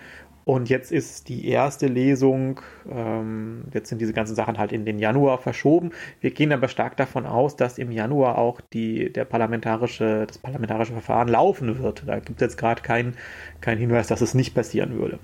Und 0.44 0.68
jetzt 0.68 0.92
ist 0.92 1.28
die 1.28 1.48
erste 1.48 1.88
Lesung, 1.88 2.60
ähm, 2.88 3.64
jetzt 3.74 3.88
sind 3.88 4.00
diese 4.00 4.12
ganzen 4.12 4.36
Sachen 4.36 4.58
halt 4.58 4.70
in 4.70 4.84
den 4.84 5.00
Januar 5.00 5.38
verschoben. 5.38 5.90
Wir 6.20 6.30
gehen 6.30 6.52
aber 6.52 6.68
stark 6.68 6.96
davon 6.96 7.26
aus, 7.26 7.56
dass 7.56 7.78
im 7.78 7.90
Januar 7.90 8.38
auch 8.38 8.60
die, 8.60 9.12
der 9.12 9.24
parlamentarische, 9.24 10.24
das 10.26 10.38
parlamentarische 10.38 10.92
Verfahren 10.92 11.26
laufen 11.26 11.82
wird. 11.82 12.04
Da 12.06 12.20
gibt 12.20 12.40
es 12.40 12.46
jetzt 12.46 12.58
gerade 12.58 12.82
keinen 12.82 13.14
kein 13.60 13.76
Hinweis, 13.78 14.06
dass 14.06 14.20
es 14.20 14.34
nicht 14.34 14.54
passieren 14.54 14.96
würde. 14.98 15.18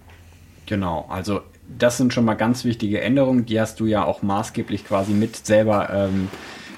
Genau, 0.67 1.07
also 1.09 1.43
das 1.79 1.99
sind 1.99 2.13
schon 2.13 2.25
mal 2.25 2.35
ganz 2.35 2.65
wichtige 2.65 3.01
Änderungen, 3.01 3.47
die 3.47 3.61
hast 3.61 3.79
du 3.79 3.87
ja 3.87 4.05
auch 4.05 4.23
maßgeblich 4.23 4.85
quasi 4.85 5.13
mit 5.13 5.37
selber 5.37 5.91
ähm, 5.91 6.29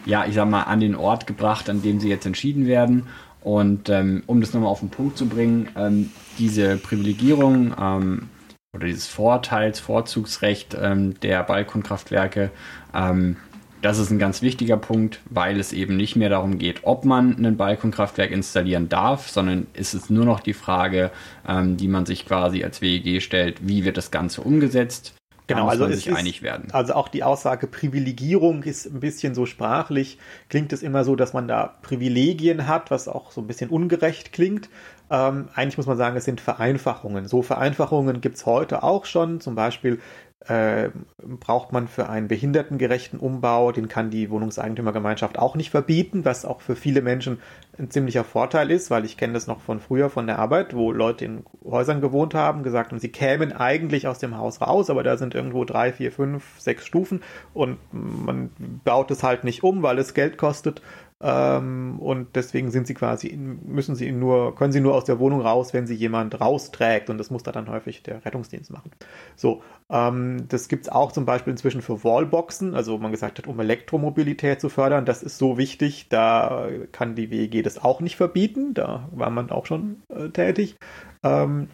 ja, 0.04 0.26
ich 0.26 0.34
sag 0.34 0.49
mal, 0.49 0.62
an 0.62 0.80
den 0.80 0.94
Ort 0.94 1.26
gebracht, 1.26 1.68
an 1.70 1.82
dem 1.82 2.00
sie 2.00 2.08
jetzt 2.08 2.26
entschieden 2.26 2.66
werden. 2.66 3.06
Und 3.40 3.90
ähm, 3.90 4.23
um 4.26 4.40
das 4.40 4.54
nochmal 4.54 4.70
auf 4.70 4.80
den 4.80 4.88
Punkt 4.88 5.18
zu 5.18 5.26
bringen, 5.26 5.68
ähm, 5.76 6.11
diese 6.38 6.76
Privilegierung 6.76 7.75
ähm, 7.78 8.28
oder 8.75 8.87
dieses 8.87 9.06
Vorteils, 9.06 9.80
Vorzugsrecht 9.80 10.76
ähm, 10.80 11.20
der 11.20 11.42
Balkonkraftwerke, 11.42 12.50
ähm, 12.94 13.37
das 13.84 13.99
ist 13.99 14.11
ein 14.11 14.18
ganz 14.18 14.40
wichtiger 14.40 14.78
Punkt, 14.78 15.20
weil 15.28 15.61
es 15.61 15.75
eben 15.75 15.99
nicht 15.99 16.16
mehr 16.16 16.30
darum 16.30 16.56
geht, 16.56 16.84
ob 16.84 17.04
man 17.04 17.37
ein 17.44 17.58
Balkonkraftwerk 17.58 18.30
installieren 18.30 18.88
darf, 18.88 19.28
sondern 19.28 19.66
ist 19.75 19.92
es 19.92 20.08
nur 20.08 20.25
noch 20.25 20.40
die 20.40 20.54
Frage, 20.54 21.11
ähm, 21.46 21.76
die 21.76 21.88
man 21.88 22.06
sich 22.06 22.25
quasi 22.25 22.64
als 22.64 22.80
WEG 22.80 23.20
stellt, 23.20 23.68
wie 23.68 23.84
wird 23.84 23.99
das 23.99 24.11
Ganze 24.11 24.40
umgesetzt. 24.40 25.12
Genau, 25.46 25.68
also 25.68 25.86
sich 25.88 26.06
ist, 26.06 26.16
einig 26.16 26.42
werden. 26.42 26.70
Also 26.72 26.94
auch 26.94 27.08
die 27.08 27.22
Aussage 27.22 27.66
Privilegierung 27.66 28.62
ist 28.62 28.86
ein 28.86 29.00
bisschen 29.00 29.34
so 29.34 29.44
sprachlich, 29.44 30.18
klingt 30.48 30.72
es 30.72 30.82
immer 30.82 31.04
so, 31.04 31.16
dass 31.16 31.34
man 31.34 31.48
da 31.48 31.78
Privilegien 31.82 32.66
hat, 32.66 32.90
was 32.90 33.08
auch 33.08 33.30
so 33.30 33.42
ein 33.42 33.46
bisschen 33.46 33.68
ungerecht 33.68 34.32
klingt. 34.32 34.70
Ähm, 35.10 35.48
eigentlich 35.54 35.76
muss 35.76 35.86
man 35.86 35.98
sagen, 35.98 36.16
es 36.16 36.24
sind 36.24 36.40
Vereinfachungen. 36.40 37.28
So 37.28 37.42
Vereinfachungen 37.42 38.22
gibt's 38.22 38.46
heute 38.46 38.82
auch 38.82 39.04
schon. 39.04 39.40
Zum 39.40 39.54
Beispiel 39.54 40.00
äh, 40.48 40.90
braucht 41.18 41.72
man 41.72 41.88
für 41.88 42.08
einen 42.08 42.28
behindertengerechten 42.28 43.18
Umbau, 43.18 43.72
den 43.72 43.88
kann 43.88 44.10
die 44.10 44.30
Wohnungseigentümergemeinschaft 44.30 45.38
auch 45.38 45.56
nicht 45.56 45.70
verbieten, 45.70 46.24
was 46.24 46.44
auch 46.44 46.60
für 46.60 46.76
viele 46.76 47.00
Menschen 47.00 47.40
ein 47.78 47.90
ziemlicher 47.90 48.24
Vorteil 48.24 48.70
ist, 48.70 48.90
weil 48.90 49.04
ich 49.04 49.16
kenne 49.16 49.32
das 49.32 49.46
noch 49.46 49.60
von 49.60 49.80
früher 49.80 50.10
von 50.10 50.26
der 50.26 50.38
Arbeit, 50.38 50.74
wo 50.74 50.92
Leute 50.92 51.24
in 51.24 51.44
Häusern 51.64 52.00
gewohnt 52.00 52.34
haben, 52.34 52.62
gesagt 52.62 52.90
haben, 52.90 52.98
sie 52.98 53.10
kämen 53.10 53.52
eigentlich 53.52 54.06
aus 54.06 54.18
dem 54.18 54.36
Haus 54.36 54.60
raus, 54.60 54.90
aber 54.90 55.02
da 55.02 55.16
sind 55.16 55.34
irgendwo 55.34 55.64
drei, 55.64 55.92
vier, 55.92 56.12
fünf, 56.12 56.60
sechs 56.60 56.84
Stufen 56.84 57.22
und 57.54 57.78
man 57.92 58.50
baut 58.84 59.10
es 59.10 59.22
halt 59.22 59.44
nicht 59.44 59.64
um, 59.64 59.82
weil 59.82 59.98
es 59.98 60.14
Geld 60.14 60.36
kostet 60.36 60.82
ähm, 61.26 61.99
und 62.00 62.37
deswegen 62.37 62.71
sind 62.71 62.87
sie 62.87 62.93
quasi, 62.93 63.35
müssen 63.35 63.95
sie 63.95 64.12
nur, 64.12 64.54
können 64.54 64.73
sie 64.73 64.81
nur 64.81 64.95
aus 64.95 65.04
der 65.04 65.19
Wohnung 65.19 65.40
raus, 65.40 65.73
wenn 65.73 65.87
sie 65.87 65.95
jemand 65.95 66.38
rausträgt. 66.38 67.09
Und 67.09 67.16
das 67.16 67.31
muss 67.31 67.43
da 67.43 67.50
dann 67.50 67.71
häufig 67.71 68.02
der 68.02 68.23
Rettungsdienst 68.26 68.71
machen. 68.71 68.90
So, 69.35 69.62
ähm, 69.90 70.45
das 70.49 70.69
gibt's 70.69 70.90
auch 70.90 71.12
zum 71.12 71.25
Beispiel 71.25 71.52
inzwischen 71.52 71.81
für 71.81 72.04
Wallboxen, 72.04 72.75
also 72.75 72.99
man 72.99 73.11
gesagt 73.11 73.38
hat, 73.38 73.47
um 73.47 73.59
Elektromobilität 73.59 74.61
zu 74.61 74.69
fördern. 74.69 75.07
Das 75.07 75.23
ist 75.23 75.38
so 75.38 75.57
wichtig, 75.57 76.11
da 76.11 76.69
kann 76.93 77.14
die 77.14 77.31
WEG 77.31 77.64
das 77.64 77.83
auch 77.83 78.02
nicht 78.02 78.16
verbieten. 78.16 78.75
Da 78.75 79.09
war 79.11 79.31
man 79.31 79.50
auch 79.50 79.64
schon 79.64 80.02
äh, 80.11 80.28
tätig. 80.28 80.76
Ähm, 81.23 81.69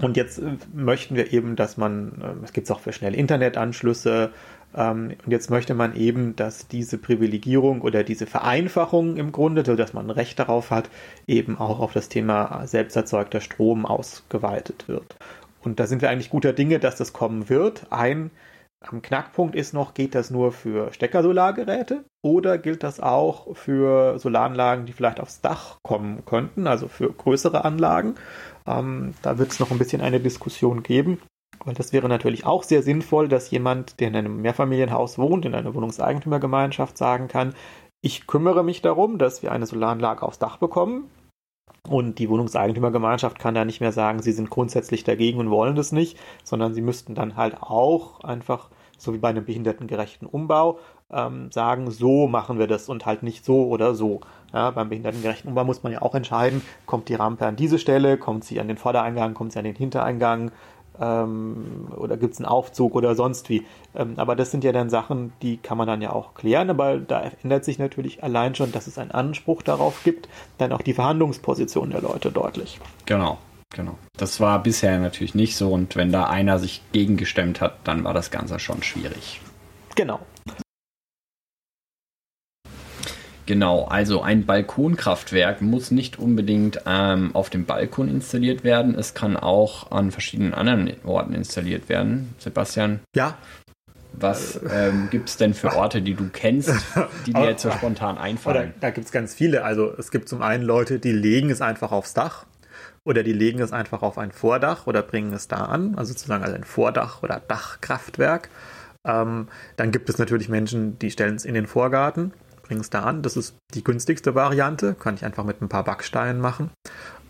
und 0.00 0.16
jetzt 0.16 0.38
äh, 0.38 0.56
möchten 0.72 1.16
wir 1.16 1.32
eben, 1.32 1.56
dass 1.56 1.76
man, 1.76 2.20
äh, 2.20 2.44
es 2.44 2.52
gibt 2.52 2.70
auch 2.70 2.78
für 2.78 2.92
schnelle 2.92 3.16
Internetanschlüsse, 3.16 4.32
und 4.74 5.16
jetzt 5.26 5.50
möchte 5.50 5.74
man 5.74 5.96
eben, 5.96 6.36
dass 6.36 6.68
diese 6.68 6.98
Privilegierung 6.98 7.80
oder 7.80 8.04
diese 8.04 8.26
Vereinfachung 8.26 9.16
im 9.16 9.32
Grunde, 9.32 9.62
dass 9.62 9.92
man 9.94 10.06
ein 10.06 10.10
Recht 10.10 10.38
darauf 10.38 10.70
hat, 10.70 10.90
eben 11.26 11.58
auch 11.58 11.80
auf 11.80 11.92
das 11.92 12.08
Thema 12.08 12.66
selbsterzeugter 12.66 13.40
Strom 13.40 13.86
ausgeweitet 13.86 14.86
wird. 14.86 15.16
Und 15.62 15.80
da 15.80 15.86
sind 15.86 16.02
wir 16.02 16.10
eigentlich 16.10 16.30
guter 16.30 16.52
Dinge, 16.52 16.78
dass 16.78 16.96
das 16.96 17.12
kommen 17.12 17.48
wird. 17.48 17.86
Ein 17.90 18.30
am 18.80 19.02
Knackpunkt 19.02 19.56
ist 19.56 19.74
noch, 19.74 19.92
geht 19.92 20.14
das 20.14 20.30
nur 20.30 20.52
für 20.52 20.92
Steckersolargeräte 20.92 22.04
oder 22.22 22.58
gilt 22.58 22.84
das 22.84 23.00
auch 23.00 23.56
für 23.56 24.20
Solaranlagen, 24.20 24.86
die 24.86 24.92
vielleicht 24.92 25.18
aufs 25.18 25.40
Dach 25.40 25.78
kommen 25.82 26.24
könnten, 26.24 26.68
also 26.68 26.86
für 26.86 27.12
größere 27.12 27.64
Anlagen? 27.64 28.14
Ähm, 28.66 29.14
da 29.22 29.38
wird 29.38 29.50
es 29.50 29.58
noch 29.58 29.72
ein 29.72 29.78
bisschen 29.78 30.00
eine 30.00 30.20
Diskussion 30.20 30.84
geben. 30.84 31.20
Weil 31.64 31.74
das 31.74 31.92
wäre 31.92 32.08
natürlich 32.08 32.46
auch 32.46 32.62
sehr 32.62 32.82
sinnvoll, 32.82 33.28
dass 33.28 33.50
jemand, 33.50 34.00
der 34.00 34.08
in 34.08 34.16
einem 34.16 34.40
Mehrfamilienhaus 34.42 35.18
wohnt, 35.18 35.44
in 35.44 35.54
einer 35.54 35.74
Wohnungseigentümergemeinschaft 35.74 36.96
sagen 36.96 37.28
kann, 37.28 37.54
ich 38.00 38.26
kümmere 38.26 38.62
mich 38.62 38.80
darum, 38.80 39.18
dass 39.18 39.42
wir 39.42 39.52
eine 39.52 39.66
Solaranlage 39.66 40.22
aufs 40.22 40.38
Dach 40.38 40.58
bekommen. 40.58 41.10
Und 41.88 42.18
die 42.18 42.28
Wohnungseigentümergemeinschaft 42.28 43.38
kann 43.38 43.54
da 43.54 43.64
nicht 43.64 43.80
mehr 43.80 43.92
sagen, 43.92 44.20
sie 44.22 44.32
sind 44.32 44.50
grundsätzlich 44.50 45.04
dagegen 45.04 45.38
und 45.38 45.50
wollen 45.50 45.74
das 45.74 45.92
nicht, 45.92 46.18
sondern 46.44 46.74
sie 46.74 46.82
müssten 46.82 47.14
dann 47.14 47.36
halt 47.36 47.62
auch 47.62 48.20
einfach, 48.20 48.68
so 48.98 49.14
wie 49.14 49.18
bei 49.18 49.28
einem 49.28 49.44
behindertengerechten 49.44 50.28
Umbau, 50.28 50.78
ähm, 51.10 51.50
sagen, 51.50 51.90
so 51.90 52.26
machen 52.26 52.58
wir 52.58 52.66
das 52.66 52.88
und 52.88 53.06
halt 53.06 53.22
nicht 53.22 53.44
so 53.44 53.66
oder 53.68 53.94
so. 53.94 54.20
Ja, 54.52 54.70
beim 54.70 54.90
behindertengerechten 54.90 55.48
Umbau 55.48 55.64
muss 55.64 55.82
man 55.82 55.92
ja 55.92 56.02
auch 56.02 56.14
entscheiden, 56.14 56.62
kommt 56.84 57.08
die 57.08 57.14
Rampe 57.14 57.46
an 57.46 57.56
diese 57.56 57.78
Stelle, 57.78 58.18
kommt 58.18 58.44
sie 58.44 58.60
an 58.60 58.68
den 58.68 58.76
Vordereingang, 58.76 59.34
kommt 59.34 59.52
sie 59.52 59.58
an 59.58 59.64
den 59.64 59.76
Hintereingang, 59.76 60.50
ähm, 61.00 61.88
oder 61.96 62.16
gibt 62.16 62.34
es 62.34 62.40
einen 62.40 62.46
Aufzug 62.46 62.94
oder 62.94 63.14
sonst 63.14 63.48
wie. 63.48 63.64
Ähm, 63.94 64.14
aber 64.16 64.36
das 64.36 64.50
sind 64.50 64.64
ja 64.64 64.72
dann 64.72 64.90
Sachen, 64.90 65.32
die 65.42 65.56
kann 65.56 65.78
man 65.78 65.86
dann 65.86 66.02
ja 66.02 66.12
auch 66.12 66.34
klären, 66.34 66.70
aber 66.70 66.98
da 66.98 67.30
ändert 67.42 67.64
sich 67.64 67.78
natürlich 67.78 68.22
allein 68.22 68.54
schon, 68.54 68.72
dass 68.72 68.86
es 68.86 68.98
einen 68.98 69.10
Anspruch 69.10 69.62
darauf 69.62 70.02
gibt, 70.04 70.28
dann 70.58 70.72
auch 70.72 70.82
die 70.82 70.94
Verhandlungsposition 70.94 71.90
der 71.90 72.02
Leute 72.02 72.30
deutlich. 72.30 72.80
Genau. 73.06 73.38
Genau. 73.70 73.98
Das 74.16 74.40
war 74.40 74.62
bisher 74.62 74.98
natürlich 74.98 75.34
nicht 75.34 75.54
so 75.54 75.72
und 75.72 75.94
wenn 75.94 76.10
da 76.10 76.24
einer 76.24 76.58
sich 76.58 76.80
gegengestemmt 76.92 77.60
hat, 77.60 77.76
dann 77.84 78.02
war 78.04 78.14
das 78.14 78.30
Ganze 78.30 78.58
schon 78.58 78.82
schwierig. 78.82 79.42
Genau. 79.94 80.20
Genau, 83.48 83.84
also 83.84 84.20
ein 84.20 84.44
Balkonkraftwerk 84.44 85.62
muss 85.62 85.90
nicht 85.90 86.18
unbedingt 86.18 86.82
ähm, 86.84 87.34
auf 87.34 87.48
dem 87.48 87.64
Balkon 87.64 88.06
installiert 88.06 88.62
werden. 88.62 88.94
Es 88.94 89.14
kann 89.14 89.38
auch 89.38 89.90
an 89.90 90.10
verschiedenen 90.10 90.52
anderen 90.52 90.92
Orten 91.02 91.32
installiert 91.32 91.88
werden. 91.88 92.34
Sebastian? 92.36 93.00
Ja. 93.16 93.38
Was 94.12 94.60
ähm, 94.70 95.08
gibt 95.10 95.30
es 95.30 95.38
denn 95.38 95.54
für 95.54 95.74
Orte, 95.76 96.02
die 96.02 96.12
du 96.12 96.28
kennst, 96.30 96.74
die 97.24 97.32
dir 97.32 97.46
jetzt 97.46 97.62
so 97.62 97.70
spontan 97.78 98.18
einfallen? 98.18 98.74
da, 98.80 98.88
da 98.88 98.90
gibt 98.90 99.06
es 99.06 99.12
ganz 99.12 99.34
viele. 99.34 99.64
Also 99.64 99.94
es 99.96 100.10
gibt 100.10 100.28
zum 100.28 100.42
einen 100.42 100.62
Leute, 100.62 100.98
die 100.98 101.12
legen 101.12 101.48
es 101.48 101.62
einfach 101.62 101.90
aufs 101.90 102.12
Dach 102.12 102.44
oder 103.06 103.22
die 103.22 103.32
legen 103.32 103.60
es 103.60 103.72
einfach 103.72 104.02
auf 104.02 104.18
ein 104.18 104.30
Vordach 104.30 104.86
oder 104.86 105.00
bringen 105.00 105.32
es 105.32 105.48
da 105.48 105.64
an, 105.64 105.94
also 105.96 106.12
sozusagen 106.12 106.44
als 106.44 106.52
ein 106.52 106.64
Vordach 106.64 107.22
oder 107.22 107.40
Dachkraftwerk. 107.48 108.50
Ähm, 109.06 109.48
dann 109.76 109.90
gibt 109.90 110.10
es 110.10 110.18
natürlich 110.18 110.50
Menschen, 110.50 110.98
die 110.98 111.10
stellen 111.10 111.36
es 111.36 111.46
in 111.46 111.54
den 111.54 111.66
Vorgarten 111.66 112.34
es 112.70 112.90
da 112.90 113.02
an. 113.02 113.22
Das 113.22 113.36
ist 113.36 113.56
die 113.74 113.82
günstigste 113.82 114.34
Variante. 114.34 114.94
Kann 114.94 115.14
ich 115.14 115.24
einfach 115.24 115.44
mit 115.44 115.62
ein 115.62 115.68
paar 115.68 115.84
Backsteinen 115.84 116.40
machen. 116.40 116.70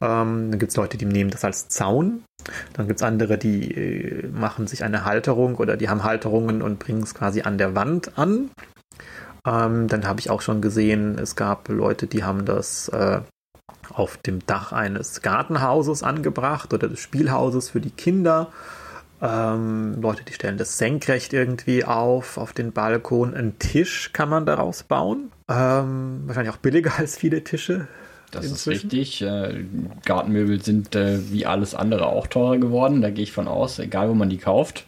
Ähm, 0.00 0.50
dann 0.50 0.58
gibt 0.58 0.70
es 0.70 0.76
Leute, 0.76 0.96
die 0.96 1.04
nehmen 1.04 1.30
das 1.30 1.44
als 1.44 1.68
Zaun. 1.68 2.24
Dann 2.72 2.88
gibt 2.88 3.00
es 3.00 3.06
andere, 3.06 3.38
die 3.38 3.72
äh, 3.72 4.28
machen 4.28 4.66
sich 4.66 4.84
eine 4.84 5.04
Halterung 5.04 5.56
oder 5.56 5.76
die 5.76 5.88
haben 5.88 6.04
Halterungen 6.04 6.62
und 6.62 6.78
bringen 6.78 7.02
es 7.02 7.14
quasi 7.14 7.42
an 7.42 7.58
der 7.58 7.74
Wand 7.74 8.18
an. 8.18 8.50
Ähm, 9.46 9.88
dann 9.88 10.06
habe 10.06 10.20
ich 10.20 10.30
auch 10.30 10.42
schon 10.42 10.60
gesehen, 10.60 11.18
es 11.18 11.36
gab 11.36 11.68
Leute, 11.68 12.06
die 12.06 12.24
haben 12.24 12.44
das 12.44 12.88
äh, 12.88 13.20
auf 13.92 14.16
dem 14.18 14.44
Dach 14.46 14.72
eines 14.72 15.22
Gartenhauses 15.22 16.02
angebracht 16.02 16.72
oder 16.74 16.88
des 16.88 17.00
Spielhauses 17.00 17.70
für 17.70 17.80
die 17.80 17.90
Kinder. 17.90 18.48
Ähm, 19.20 20.00
Leute, 20.00 20.24
die 20.24 20.32
stellen 20.32 20.58
das 20.58 20.78
senkrecht 20.78 21.32
irgendwie 21.32 21.84
auf, 21.84 22.38
auf 22.38 22.52
den 22.52 22.72
Balkon. 22.72 23.34
Ein 23.34 23.58
Tisch 23.58 24.12
kann 24.12 24.28
man 24.28 24.46
daraus 24.46 24.84
bauen. 24.84 25.32
Ähm, 25.48 26.22
wahrscheinlich 26.26 26.54
auch 26.54 26.58
billiger 26.58 26.92
als 26.98 27.16
viele 27.16 27.42
Tische. 27.42 27.88
Das 28.30 28.44
inzwischen. 28.44 28.88
ist 28.88 28.94
richtig. 28.94 29.22
Äh, 29.22 29.64
Gartenmöbel 30.04 30.62
sind 30.62 30.94
äh, 30.94 31.32
wie 31.32 31.46
alles 31.46 31.74
andere 31.74 32.06
auch 32.06 32.26
teurer 32.26 32.58
geworden. 32.58 33.00
Da 33.00 33.10
gehe 33.10 33.24
ich 33.24 33.32
von 33.32 33.48
aus, 33.48 33.78
egal 33.78 34.08
wo 34.08 34.14
man 34.14 34.28
die 34.28 34.38
kauft. 34.38 34.84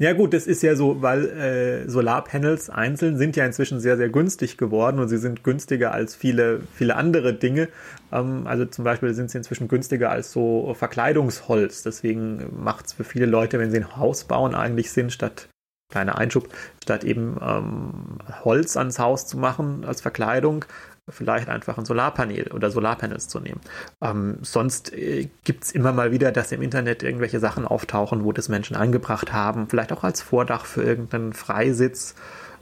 Ja 0.00 0.14
gut, 0.14 0.32
das 0.32 0.46
ist 0.46 0.62
ja 0.62 0.76
so, 0.76 1.02
weil 1.02 1.26
äh, 1.28 1.86
Solarpanels 1.86 2.70
einzeln 2.70 3.18
sind 3.18 3.36
ja 3.36 3.44
inzwischen 3.44 3.80
sehr, 3.80 3.98
sehr 3.98 4.08
günstig 4.08 4.56
geworden 4.56 4.98
und 4.98 5.08
sie 5.08 5.18
sind 5.18 5.44
günstiger 5.44 5.92
als 5.92 6.14
viele, 6.16 6.62
viele 6.72 6.96
andere 6.96 7.34
Dinge. 7.34 7.68
Ähm, 8.10 8.46
also 8.46 8.64
zum 8.64 8.82
Beispiel 8.82 9.12
sind 9.12 9.30
sie 9.30 9.36
inzwischen 9.36 9.68
günstiger 9.68 10.10
als 10.10 10.32
so 10.32 10.72
Verkleidungsholz. 10.72 11.82
Deswegen 11.82 12.46
macht 12.64 12.86
es 12.86 12.92
für 12.94 13.04
viele 13.04 13.26
Leute, 13.26 13.58
wenn 13.58 13.70
sie 13.70 13.76
ein 13.76 13.94
Haus 13.98 14.24
bauen, 14.24 14.54
eigentlich 14.54 14.90
Sinn, 14.90 15.10
statt 15.10 15.50
kleiner 15.90 16.16
Einschub, 16.16 16.48
statt 16.82 17.04
eben 17.04 17.36
ähm, 17.42 18.18
Holz 18.42 18.78
ans 18.78 18.98
Haus 18.98 19.26
zu 19.26 19.36
machen 19.36 19.84
als 19.84 20.00
Verkleidung, 20.00 20.64
vielleicht 21.08 21.48
einfach 21.48 21.78
ein 21.78 21.84
Solarpanel 21.84 22.48
oder 22.52 22.70
Solarpanels 22.70 23.28
zu 23.28 23.40
nehmen. 23.40 23.60
Ähm, 24.00 24.38
sonst 24.42 24.92
äh, 24.92 25.28
gibt 25.44 25.64
es 25.64 25.72
immer 25.72 25.92
mal 25.92 26.12
wieder, 26.12 26.32
dass 26.32 26.52
im 26.52 26.62
Internet 26.62 27.02
irgendwelche 27.02 27.40
Sachen 27.40 27.66
auftauchen, 27.66 28.24
wo 28.24 28.32
das 28.32 28.48
Menschen 28.48 28.76
angebracht 28.76 29.32
haben, 29.32 29.68
vielleicht 29.68 29.92
auch 29.92 30.04
als 30.04 30.22
Vordach 30.22 30.64
für 30.64 30.82
irgendeinen 30.82 31.32
Freisitz, 31.32 32.14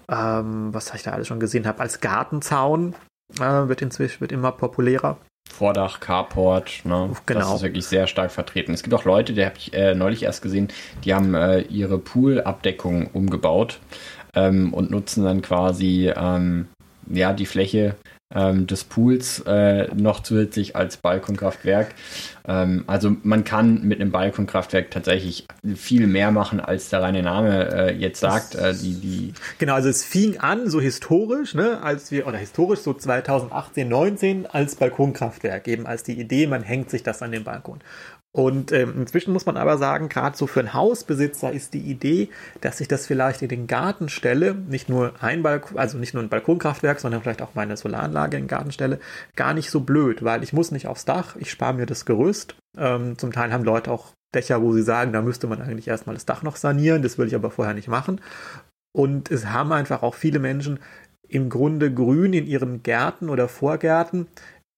ähm, 0.09 0.73
was 0.73 0.95
ich 0.95 1.03
da 1.03 1.13
alles 1.13 1.29
schon 1.29 1.41
gesehen 1.41 1.67
habe, 1.67 1.81
als 1.81 2.01
Gartenzaun 2.01 2.95
äh, 3.39 3.69
wird 3.69 3.83
inzwischen 3.83 4.21
wird 4.21 4.33
immer 4.33 4.53
populärer. 4.53 5.19
Vordach, 5.49 6.01
Carport, 6.01 6.85
ne? 6.85 7.11
Genau. 7.27 7.41
Das 7.41 7.55
ist 7.55 7.63
wirklich 7.63 7.87
sehr 7.87 8.07
stark 8.07 8.31
vertreten. 8.31 8.73
Es 8.73 8.83
gibt 8.83 8.95
auch 8.95 9.05
Leute, 9.05 9.33
die 9.33 9.45
habe 9.45 9.57
ich 9.57 9.73
äh, 9.73 9.95
neulich 9.95 10.23
erst 10.23 10.43
gesehen, 10.43 10.69
die 11.05 11.15
haben 11.15 11.35
äh, 11.35 11.61
ihre 11.63 11.99
Poolabdeckung 11.99 13.09
umgebaut 13.09 13.81
ähm, 14.35 14.73
und 14.73 14.91
nutzen 14.91 15.25
dann 15.25 15.43
quasi 15.43 16.13
ähm, 16.15 16.69
ja 17.09 17.33
die 17.33 17.47
Fläche 17.47 17.97
ähm, 18.35 18.67
des 18.67 18.85
Pools 18.85 19.41
äh, 19.47 19.89
noch 19.95 20.23
zusätzlich 20.23 20.77
als 20.77 20.99
Balkonkraftwerk. 20.99 21.95
Ähm, 22.47 22.85
also 22.87 23.17
man 23.23 23.45
kann 23.45 23.83
mit 23.83 24.01
einem 24.01 24.11
Balkonkraftwerk 24.11 24.91
tatsächlich 24.91 25.47
viel 25.75 26.07
mehr 26.07 26.31
machen, 26.31 26.61
als 26.61 26.91
der 26.91 27.03
reine 27.03 27.23
Name 27.23 27.73
äh, 27.73 27.95
jetzt 27.95 28.21
sagt. 28.21 28.55
Äh, 28.55 28.75
die, 28.75 28.95
die 28.95 29.35
genau, 29.59 29.75
also 29.75 29.89
es 29.89 30.05
fing 30.05 30.39
an 30.39 30.69
so 30.69 30.81
historisch, 30.81 31.55
ne, 31.55 31.83
als 31.83 32.11
wir, 32.11 32.27
oder 32.27 32.39
historisch 32.39 32.81
so 32.81 32.93
2018, 32.93 33.89
19 33.89 34.47
als 34.47 34.77
Balkonkraftwerk, 34.77 35.67
eben 35.67 35.87
als 35.87 36.03
die 36.03 36.21
Idee, 36.21 36.47
man 36.47 36.63
hängt 36.63 36.91
sich 36.91 37.03
das 37.03 37.23
an 37.23 37.33
den 37.33 37.45
Balkon. 37.45 37.81
Und 38.33 38.73
ähm, 38.73 38.95
inzwischen 38.99 39.33
muss 39.33 39.47
man 39.47 39.57
aber 39.57 39.79
sagen, 39.79 40.09
gerade 40.09 40.37
so 40.37 40.47
für 40.47 40.61
einen 40.61 40.75
Hausbesitzer 40.75 41.51
ist 41.51 41.73
die 41.73 41.81
Idee, 41.81 42.29
dass 42.61 42.81
ich 42.81 42.87
das 42.87 43.07
vielleicht 43.07 43.41
in 43.41 43.49
den 43.49 43.67
Garten 43.67 44.11
stelle, 44.11 44.55
nicht 44.55 44.89
nur 44.89 45.15
ein 45.21 45.43
Balkon, 45.43 45.79
also 45.79 45.97
nicht 45.97 46.13
nur 46.13 46.23
ein 46.23 46.29
Balkonkraftwerk, 46.29 47.01
sondern 47.01 47.23
vielleicht 47.23 47.41
auch 47.41 47.55
meine 47.55 47.77
Solaranlage 47.77 48.37
in 48.37 48.45
den 48.45 48.49
Garten 48.49 48.71
stelle, 48.71 49.01
gar 49.35 49.55
nicht 49.55 49.71
so 49.71 49.81
blöd, 49.81 50.23
weil 50.25 50.43
ich 50.43 50.53
muss 50.53 50.71
nicht 50.71 50.87
aufs 50.87 51.07
Dach, 51.07 51.37
ich 51.37 51.51
spare 51.51 51.75
mir 51.75 51.87
das 51.87 52.05
Gerüst. 52.05 52.55
Ähm, 52.77 53.17
zum 53.17 53.33
Teil 53.33 53.51
haben 53.53 53.65
Leute 53.65 53.91
auch 53.91 54.13
Dächer, 54.35 54.61
wo 54.63 54.73
sie 54.75 54.83
sagen, 54.83 55.13
da 55.15 55.23
müsste 55.23 55.47
man 55.47 55.63
eigentlich 55.63 55.89
erstmal 55.89 56.15
das 56.15 56.27
Dach 56.27 56.43
noch 56.43 56.57
sanieren, 56.57 57.03
das 57.03 57.17
will 57.17 57.29
ich 57.29 57.35
aber 57.35 57.51
vorher 57.51 57.75
nicht 57.75 57.89
machen. 57.89 58.21
Und 58.93 59.31
es 59.31 59.47
haben 59.47 59.73
einfach 59.73 60.03
auch 60.03 60.15
viele 60.15 60.39
Menschen 60.39 60.81
im 61.29 61.49
Grunde 61.49 61.93
grün 61.93 62.33
in 62.33 62.47
ihren 62.47 62.83
Gärten 62.83 63.29
oder 63.29 63.49
Vorgärten, 63.49 64.27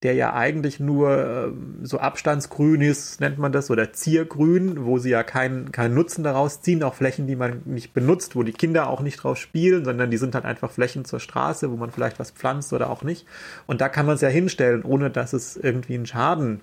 der 0.03 0.15
ja 0.15 0.33
eigentlich 0.33 0.79
nur 0.79 1.11
äh, 1.11 1.51
so 1.83 1.99
Abstandsgrün 1.99 2.81
ist, 2.81 3.21
nennt 3.21 3.37
man 3.37 3.51
das, 3.51 3.69
oder 3.69 3.93
Ziergrün, 3.93 4.85
wo 4.85 4.97
sie 4.97 5.11
ja 5.11 5.23
keinen 5.23 5.71
keinen 5.71 5.93
Nutzen 5.93 6.23
daraus 6.23 6.61
ziehen, 6.61 6.81
auch 6.83 6.95
Flächen, 6.95 7.27
die 7.27 7.35
man 7.35 7.61
nicht 7.65 7.93
benutzt, 7.93 8.35
wo 8.35 8.41
die 8.41 8.53
Kinder 8.53 8.89
auch 8.89 9.01
nicht 9.01 9.17
drauf 9.17 9.37
spielen, 9.37 9.85
sondern 9.85 10.09
die 10.09 10.17
sind 10.17 10.33
halt 10.33 10.45
einfach 10.45 10.71
Flächen 10.71 11.05
zur 11.05 11.19
Straße, 11.19 11.71
wo 11.71 11.77
man 11.77 11.91
vielleicht 11.91 12.19
was 12.19 12.31
pflanzt 12.31 12.73
oder 12.73 12.89
auch 12.89 13.03
nicht. 13.03 13.27
Und 13.67 13.81
da 13.81 13.89
kann 13.89 14.07
man 14.07 14.15
es 14.15 14.21
ja 14.21 14.29
hinstellen, 14.29 14.83
ohne 14.83 15.11
dass 15.11 15.33
es 15.33 15.55
irgendwie 15.55 15.95
einen 15.95 16.07
Schaden 16.07 16.61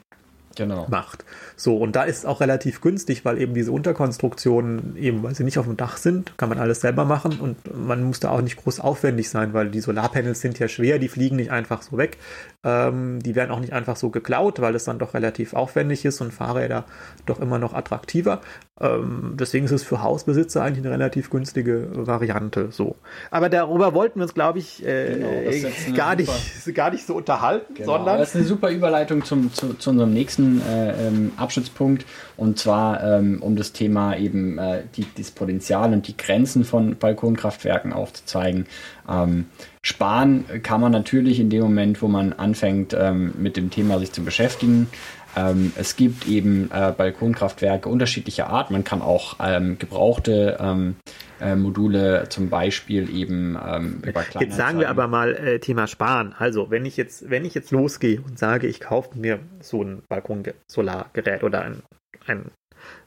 genau. 0.59 0.87
macht. 0.91 1.25
So, 1.57 1.77
und 1.79 1.97
da 1.97 2.03
ist 2.03 2.19
es 2.19 2.25
auch 2.25 2.41
relativ 2.41 2.81
günstig, 2.81 3.25
weil 3.25 3.41
eben 3.41 3.55
diese 3.55 3.73
Unterkonstruktionen, 3.73 4.97
eben 4.97 5.23
weil 5.23 5.35
sie 5.35 5.45
nicht 5.45 5.59
auf 5.59 5.67
dem 5.67 5.77
Dach 5.77 5.97
sind, 5.97 6.37
kann 6.37 6.49
man 6.49 6.59
alles 6.59 6.81
selber 6.81 7.05
machen 7.05 7.39
und 7.41 7.57
man 7.75 8.03
muss 8.03 8.21
da 8.21 8.31
auch 8.31 8.43
nicht 8.43 8.57
groß 8.57 8.81
aufwendig 8.81 9.31
sein, 9.31 9.55
weil 9.55 9.71
die 9.71 9.81
Solarpanels 9.81 10.41
sind 10.41 10.59
ja 10.59 10.69
schwer, 10.69 10.99
die 10.99 11.09
fliegen 11.09 11.37
nicht 11.37 11.51
einfach 11.51 11.83
so 11.83 11.97
weg. 11.97 12.19
Ähm, 12.65 13.21
die 13.23 13.37
werden 13.37 13.53
auch 13.53 13.61
nicht 13.61 13.73
einfach 13.73 13.95
so 13.95 14.11
geklaut, 14.11 14.61
weil 14.61 14.75
es 14.75 14.83
dann 14.83 14.99
doch 14.99 15.15
relativ 15.15 15.55
aufwendig 15.55 16.05
ist 16.05 16.21
und 16.21 16.33
Fahrräder 16.33 16.87
doch 17.25 17.39
immer 17.39 17.61
noch 17.61 17.73
attraktiver. 17.73 18.41
Ähm, 18.81 19.35
deswegen 19.39 19.67
ist 19.67 19.71
es 19.71 19.85
für 19.85 20.03
Hausbesitzer 20.03 20.63
eigentlich 20.63 20.85
eine 20.85 20.93
relativ 20.93 21.31
günstige 21.31 21.89
Variante. 21.93 22.73
So. 22.73 22.97
Aber 23.31 23.49
darüber 23.49 23.95
wollten 23.95 24.19
wir 24.19 24.25
uns, 24.25 24.35
glaube 24.35 24.59
ich, 24.59 24.85
äh, 24.85 25.15
genau, 25.15 25.97
gar, 25.97 26.17
nicht, 26.17 26.33
gar 26.75 26.91
nicht 26.91 27.07
so 27.07 27.15
unterhalten, 27.15 27.75
genau, 27.75 27.93
sondern. 27.93 28.19
Das 28.19 28.31
ist 28.31 28.37
eine 28.37 28.45
super 28.45 28.71
Überleitung 28.71 29.25
zum, 29.25 29.55
zu, 29.55 29.75
zu 29.75 29.91
unserem 29.91 30.13
nächsten 30.13 30.61
äh, 30.63 31.07
ähm, 31.07 31.33
Abschnittspunkt 31.37 32.07
und 32.37 32.59
zwar 32.59 33.05
ähm, 33.05 33.41
um 33.41 33.55
das 33.55 33.73
Thema 33.73 34.17
eben 34.17 34.59
äh, 34.59 34.83
die, 34.97 35.07
das 35.17 35.31
Potenzial 35.31 35.93
und 35.93 36.09
die 36.09 36.17
Grenzen 36.17 36.65
von 36.65 36.97
Balkonkraftwerken 36.97 37.93
aufzuzeigen. 37.93 38.67
Ähm, 39.09 39.47
sparen 39.83 40.45
kann 40.63 40.81
man 40.81 40.93
natürlich 40.93 41.41
in 41.41 41.51
dem 41.51 41.63
Moment, 41.63 42.03
wo 42.03 42.09
man 42.09 42.33
anfängt, 42.33 42.95
ähm, 42.99 43.35
mit 43.39 43.57
dem 43.57 43.71
Thema 43.71 43.99
sich 43.99 44.13
zu 44.13 44.25
beschäftigen. 44.25 44.89
Ähm, 45.37 45.73
es 45.77 45.97
gibt 45.97 46.27
eben 46.27 46.71
äh, 46.73 46.93
Balkonkraftwerke 46.97 47.89
unterschiedlicher 47.89 48.49
Art. 48.49 48.71
Man 48.71 48.85
kann 48.85 49.03
auch 49.03 49.37
ähm, 49.41 49.79
gebrauchte 49.79 50.57
ähm, 50.61 50.97
äh, 51.41 51.55
Module 51.55 52.29
zum 52.29 52.49
Beispiel 52.49 53.15
eben 53.15 53.57
ähm, 53.65 54.03
über 54.05 54.25
Jetzt 54.41 54.57
sagen 54.57 54.81
wir 54.81 54.89
aber 54.89 55.07
mal 55.07 55.35
äh, 55.35 55.59
Thema 55.61 55.87
Sparen. 55.87 56.35
Also 56.37 56.71
wenn 56.71 56.85
ich 56.85 56.97
jetzt, 56.97 57.31
wenn 57.31 57.45
ich 57.45 57.55
jetzt 57.55 57.71
losgehe 57.71 58.21
und 58.21 58.39
sage, 58.39 58.67
ich 58.67 58.81
kaufe 58.81 59.19
mir 59.19 59.39
so 59.61 59.83
ein 59.83 60.03
Balkonsolargerät 60.09 61.45
oder 61.45 61.63
ein, 61.63 61.83
ein 62.27 62.51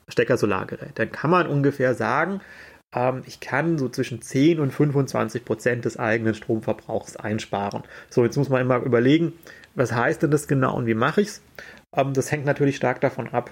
Stecker-Solargerät, 0.07 0.97
dann 0.99 1.11
kann 1.11 1.31
man 1.31 1.47
ungefähr 1.47 1.95
sagen, 1.95 2.41
ähm, 2.93 3.24
ich 3.25 3.39
kann 3.39 3.77
so 3.77 3.89
zwischen 3.89 4.21
10 4.21 4.60
und 4.60 4.71
25 4.71 5.45
Prozent 5.45 5.86
des 5.86 5.98
eigenen 5.98 6.33
Stromverbrauchs 6.33 7.15
einsparen. 7.15 7.83
So, 8.10 8.24
jetzt 8.24 8.38
muss 8.38 8.50
man 8.50 8.62
immer 8.62 8.79
überlegen, 8.79 9.33
was 9.75 9.93
heißt 9.93 10.21
denn 10.24 10.31
das 10.31 10.48
genau 10.48 10.75
und 10.75 10.86
wie 10.86 10.93
mache 10.93 11.21
ich 11.21 11.27
es? 11.27 11.41
Ähm, 11.95 12.13
das 12.13 12.31
hängt 12.31 12.45
natürlich 12.45 12.75
stark 12.75 13.01
davon 13.01 13.29
ab, 13.29 13.51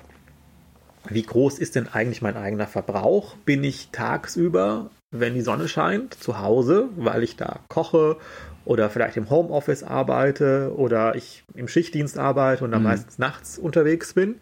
wie 1.08 1.24
groß 1.24 1.60
ist 1.60 1.75
denn 1.75 1.88
eigentlich 1.88 2.22
mein 2.22 2.36
eigener 2.36 2.67
Verbrauch? 2.67 3.36
Bin 3.38 3.63
ich 3.63 3.89
tagsüber, 3.91 4.91
wenn 5.12 5.34
die 5.34 5.41
Sonne 5.41 5.67
scheint, 5.67 6.13
zu 6.13 6.39
Hause, 6.39 6.89
weil 6.98 7.24
ich 7.24 7.36
da 7.36 7.60
koche 7.69 8.17
oder 8.65 8.89
vielleicht 8.89 9.17
im 9.17 9.29
Homeoffice 9.29 9.84
arbeite 9.84 10.74
oder 10.75 11.15
ich 11.15 11.43
im 11.55 11.67
Schichtdienst 11.67 12.17
arbeite 12.17 12.63
und 12.63 12.72
dann 12.72 12.81
mhm. 12.81 12.89
meistens 12.89 13.17
nachts 13.17 13.58
unterwegs 13.58 14.13
bin? 14.13 14.36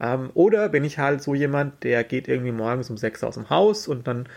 Ähm, 0.00 0.30
oder 0.34 0.68
bin 0.68 0.84
ich 0.84 0.98
halt 0.98 1.22
so 1.22 1.34
jemand, 1.34 1.84
der 1.84 2.04
geht 2.04 2.28
irgendwie 2.28 2.52
morgens 2.52 2.90
um 2.90 2.96
sechs 2.96 3.22
aus 3.22 3.34
dem 3.34 3.50
Haus 3.50 3.88
und 3.88 4.06
dann 4.06 4.28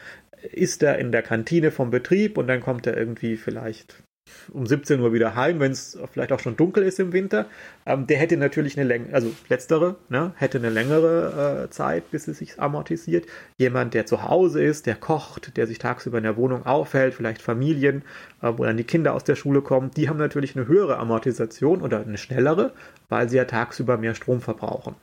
ist 0.51 0.83
er 0.83 0.97
in 0.97 1.11
der 1.11 1.21
Kantine 1.21 1.71
vom 1.71 1.89
Betrieb 1.89 2.37
und 2.37 2.47
dann 2.47 2.61
kommt 2.61 2.85
er 2.85 2.97
irgendwie 2.97 3.37
vielleicht 3.37 4.03
um 4.51 4.65
17 4.65 4.99
Uhr 4.99 5.13
wieder 5.13 5.35
heim, 5.35 5.59
wenn 5.59 5.71
es 5.71 5.97
vielleicht 6.11 6.31
auch 6.31 6.39
schon 6.39 6.55
dunkel 6.57 6.83
ist 6.83 6.99
im 6.99 7.13
Winter. 7.13 7.45
Ähm, 7.85 8.07
der 8.07 8.17
hätte 8.17 8.37
natürlich 8.37 8.77
eine 8.77 8.87
längere, 8.87 9.13
also 9.13 9.31
letztere, 9.49 9.97
ne, 10.09 10.33
hätte 10.35 10.57
eine 10.57 10.69
längere 10.69 11.65
äh, 11.65 11.69
Zeit, 11.69 12.09
bis 12.11 12.27
es 12.27 12.39
sich 12.39 12.59
amortisiert. 12.59 13.25
Jemand, 13.57 13.93
der 13.93 14.05
zu 14.05 14.23
Hause 14.23 14.63
ist, 14.63 14.85
der 14.85 14.95
kocht, 14.95 15.57
der 15.57 15.67
sich 15.67 15.77
tagsüber 15.77 16.17
in 16.17 16.23
der 16.23 16.37
Wohnung 16.37 16.65
aufhält, 16.65 17.13
vielleicht 17.13 17.41
Familien, 17.41 18.03
äh, 18.41 18.51
wo 18.55 18.63
dann 18.63 18.77
die 18.77 18.83
Kinder 18.83 19.13
aus 19.13 19.23
der 19.23 19.35
Schule 19.35 19.61
kommen, 19.61 19.91
die 19.91 20.09
haben 20.09 20.17
natürlich 20.17 20.55
eine 20.55 20.67
höhere 20.67 20.97
Amortisation 20.97 21.81
oder 21.81 22.01
eine 22.01 22.17
schnellere, 22.17 22.73
weil 23.09 23.29
sie 23.29 23.37
ja 23.37 23.45
tagsüber 23.45 23.97
mehr 23.97 24.15
Strom 24.15 24.41
verbrauchen. 24.41 24.95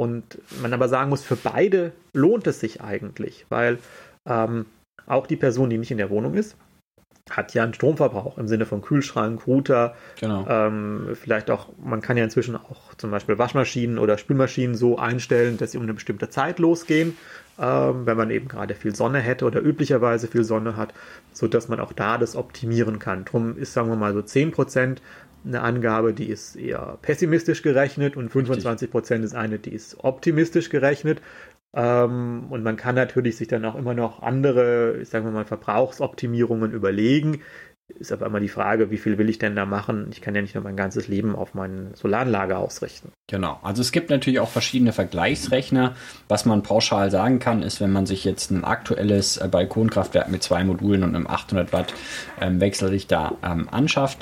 Und 0.00 0.38
man 0.62 0.72
aber 0.72 0.88
sagen 0.88 1.10
muss, 1.10 1.22
für 1.22 1.36
beide 1.36 1.92
lohnt 2.14 2.46
es 2.46 2.58
sich 2.58 2.80
eigentlich, 2.80 3.44
weil 3.50 3.78
ähm, 4.26 4.64
auch 5.04 5.26
die 5.26 5.36
Person, 5.36 5.68
die 5.68 5.76
nicht 5.76 5.90
in 5.90 5.98
der 5.98 6.08
Wohnung 6.08 6.32
ist, 6.32 6.56
hat 7.28 7.52
ja 7.52 7.64
einen 7.64 7.74
Stromverbrauch 7.74 8.38
im 8.38 8.48
Sinne 8.48 8.64
von 8.64 8.80
Kühlschrank, 8.80 9.46
Router. 9.46 9.94
Genau. 10.18 10.46
Ähm, 10.48 11.08
vielleicht 11.12 11.50
auch, 11.50 11.68
man 11.84 12.00
kann 12.00 12.16
ja 12.16 12.24
inzwischen 12.24 12.56
auch 12.56 12.94
zum 12.94 13.10
Beispiel 13.10 13.36
Waschmaschinen 13.36 13.98
oder 13.98 14.16
Spülmaschinen 14.16 14.74
so 14.74 14.96
einstellen, 14.96 15.58
dass 15.58 15.72
sie 15.72 15.76
um 15.76 15.82
eine 15.82 15.92
bestimmte 15.92 16.30
Zeit 16.30 16.60
losgehen, 16.60 17.18
ähm, 17.58 18.06
wenn 18.06 18.16
man 18.16 18.30
eben 18.30 18.48
gerade 18.48 18.74
viel 18.74 18.94
Sonne 18.94 19.18
hätte 19.18 19.44
oder 19.44 19.60
üblicherweise 19.60 20.28
viel 20.28 20.44
Sonne 20.44 20.78
hat, 20.78 20.94
sodass 21.34 21.68
man 21.68 21.78
auch 21.78 21.92
da 21.92 22.16
das 22.16 22.36
optimieren 22.36 22.98
kann. 23.00 23.26
Drum 23.26 23.58
ist, 23.58 23.74
sagen 23.74 23.90
wir 23.90 23.96
mal, 23.96 24.14
so 24.14 24.20
10% 24.20 24.96
eine 25.44 25.62
Angabe, 25.62 26.12
die 26.12 26.28
ist 26.28 26.56
eher 26.56 26.98
pessimistisch 27.02 27.62
gerechnet 27.62 28.16
und 28.16 28.30
25% 28.30 29.22
ist 29.22 29.34
eine, 29.34 29.58
die 29.58 29.72
ist 29.72 30.02
optimistisch 30.04 30.70
gerechnet. 30.70 31.20
Ähm, 31.72 32.46
und 32.50 32.62
man 32.62 32.76
kann 32.76 32.94
natürlich 32.94 33.36
sich 33.36 33.48
dann 33.48 33.64
auch 33.64 33.76
immer 33.76 33.94
noch 33.94 34.22
andere, 34.22 35.04
sagen 35.04 35.24
wir 35.24 35.32
mal, 35.32 35.44
Verbrauchsoptimierungen 35.44 36.72
überlegen. 36.72 37.42
Ist 37.98 38.12
aber 38.12 38.26
immer 38.26 38.40
die 38.40 38.48
Frage, 38.48 38.90
wie 38.90 38.98
viel 38.98 39.18
will 39.18 39.28
ich 39.28 39.38
denn 39.38 39.56
da 39.56 39.66
machen? 39.66 40.08
Ich 40.12 40.20
kann 40.20 40.34
ja 40.34 40.42
nicht 40.42 40.54
nur 40.54 40.62
mein 40.62 40.76
ganzes 40.76 41.08
Leben 41.08 41.34
auf 41.34 41.54
meine 41.54 41.90
Solaranlage 41.94 42.56
ausrichten. 42.56 43.10
Genau. 43.26 43.58
Also 43.62 43.82
es 43.82 43.90
gibt 43.90 44.10
natürlich 44.10 44.38
auch 44.40 44.48
verschiedene 44.48 44.92
Vergleichsrechner. 44.92 45.94
Was 46.28 46.44
man 46.44 46.62
pauschal 46.62 47.10
sagen 47.10 47.40
kann, 47.40 47.62
ist, 47.62 47.80
wenn 47.80 47.90
man 47.90 48.06
sich 48.06 48.24
jetzt 48.24 48.50
ein 48.50 48.64
aktuelles 48.64 49.38
äh, 49.38 49.48
Balkonkraftwerk 49.48 50.28
mit 50.28 50.42
zwei 50.42 50.62
Modulen 50.64 51.02
und 51.02 51.16
einem 51.16 51.26
800 51.26 51.72
Watt 51.72 51.92
ähm, 52.40 52.60
Wechselrichter 52.60 53.36
ähm, 53.42 53.68
anschafft, 53.70 54.18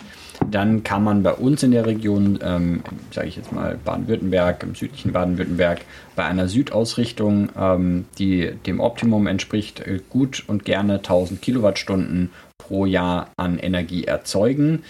dann 0.50 0.82
kann 0.84 1.04
man 1.04 1.22
bei 1.22 1.32
uns 1.32 1.62
in 1.62 1.72
der 1.72 1.86
Region, 1.86 2.38
ähm, 2.42 2.82
sage 3.10 3.28
ich 3.28 3.36
jetzt 3.36 3.52
mal 3.52 3.78
Baden-Württemberg, 3.84 4.62
im 4.62 4.74
südlichen 4.74 5.12
Baden-Württemberg, 5.12 5.80
bei 6.16 6.24
einer 6.24 6.48
Südausrichtung, 6.48 7.50
ähm, 7.58 8.06
die 8.18 8.52
dem 8.66 8.80
Optimum 8.80 9.26
entspricht, 9.26 9.80
äh, 9.80 10.00
gut 10.08 10.44
und 10.46 10.64
gerne 10.64 11.02
1000 11.02 11.40
Kilowattstunden 11.42 12.30
pro 12.58 12.86
Jahr 12.86 13.30
an 13.36 13.58
Energie 13.58 14.04
erzeugen. 14.04 14.82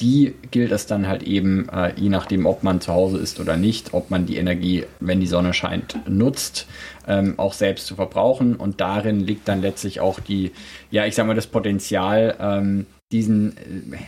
Die 0.00 0.34
gilt 0.50 0.72
es 0.72 0.86
dann 0.86 1.06
halt 1.06 1.22
eben, 1.22 1.68
äh, 1.68 1.92
je 1.96 2.08
nachdem, 2.08 2.46
ob 2.46 2.62
man 2.62 2.80
zu 2.80 2.92
Hause 2.92 3.18
ist 3.18 3.38
oder 3.38 3.56
nicht, 3.56 3.94
ob 3.94 4.10
man 4.10 4.26
die 4.26 4.36
Energie, 4.36 4.84
wenn 5.00 5.20
die 5.20 5.26
Sonne 5.26 5.54
scheint, 5.54 5.96
nutzt, 6.08 6.66
ähm, 7.06 7.34
auch 7.36 7.52
selbst 7.52 7.86
zu 7.86 7.94
verbrauchen. 7.94 8.56
Und 8.56 8.80
darin 8.80 9.20
liegt 9.20 9.46
dann 9.48 9.60
letztlich 9.60 10.00
auch 10.00 10.18
die, 10.18 10.50
ja, 10.90 11.06
ich 11.06 11.14
sag 11.14 11.26
mal, 11.26 11.36
das 11.36 11.46
Potenzial, 11.46 12.36
ähm, 12.40 12.86
diesen 13.12 13.56
äh, 13.56 13.98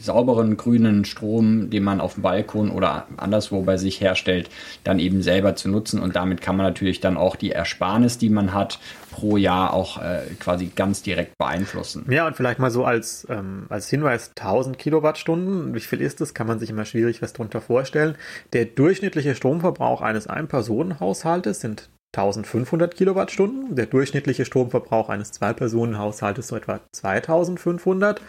sauberen 0.00 0.56
grünen 0.56 1.04
Strom, 1.04 1.70
den 1.70 1.82
man 1.82 2.00
auf 2.00 2.14
dem 2.14 2.22
Balkon 2.22 2.70
oder 2.70 3.06
anderswo 3.16 3.62
bei 3.62 3.76
sich 3.76 4.00
herstellt, 4.00 4.50
dann 4.84 4.98
eben 4.98 5.22
selber 5.22 5.56
zu 5.56 5.68
nutzen. 5.68 6.00
Und 6.00 6.14
damit 6.14 6.40
kann 6.40 6.56
man 6.56 6.66
natürlich 6.66 7.00
dann 7.00 7.16
auch 7.16 7.36
die 7.36 7.52
Ersparnis, 7.52 8.18
die 8.18 8.28
man 8.28 8.52
hat, 8.52 8.78
pro 9.10 9.36
Jahr 9.36 9.72
auch 9.72 10.02
äh, 10.02 10.22
quasi 10.38 10.70
ganz 10.74 11.02
direkt 11.02 11.38
beeinflussen. 11.38 12.04
Ja, 12.10 12.26
und 12.26 12.36
vielleicht 12.36 12.58
mal 12.58 12.70
so 12.70 12.84
als, 12.84 13.26
ähm, 13.30 13.66
als 13.68 13.88
Hinweis 13.88 14.32
1000 14.36 14.78
Kilowattstunden. 14.78 15.74
Wie 15.74 15.80
viel 15.80 16.00
ist 16.00 16.20
das? 16.20 16.34
Kann 16.34 16.46
man 16.46 16.58
sich 16.58 16.70
immer 16.70 16.84
schwierig 16.84 17.22
was 17.22 17.32
darunter 17.32 17.60
vorstellen. 17.60 18.16
Der 18.52 18.66
durchschnittliche 18.66 19.34
Stromverbrauch 19.34 20.02
eines 20.02 20.26
Ein-Personen-Haushaltes 20.26 21.60
sind 21.60 21.88
1500 22.16 22.94
Kilowattstunden. 22.94 23.74
Der 23.74 23.86
durchschnittliche 23.86 24.44
Stromverbrauch 24.44 25.08
eines 25.08 25.32
Zwei-Personen-Haushaltes 25.32 26.48
so 26.48 26.56
etwa 26.56 26.80
2500 26.92 28.20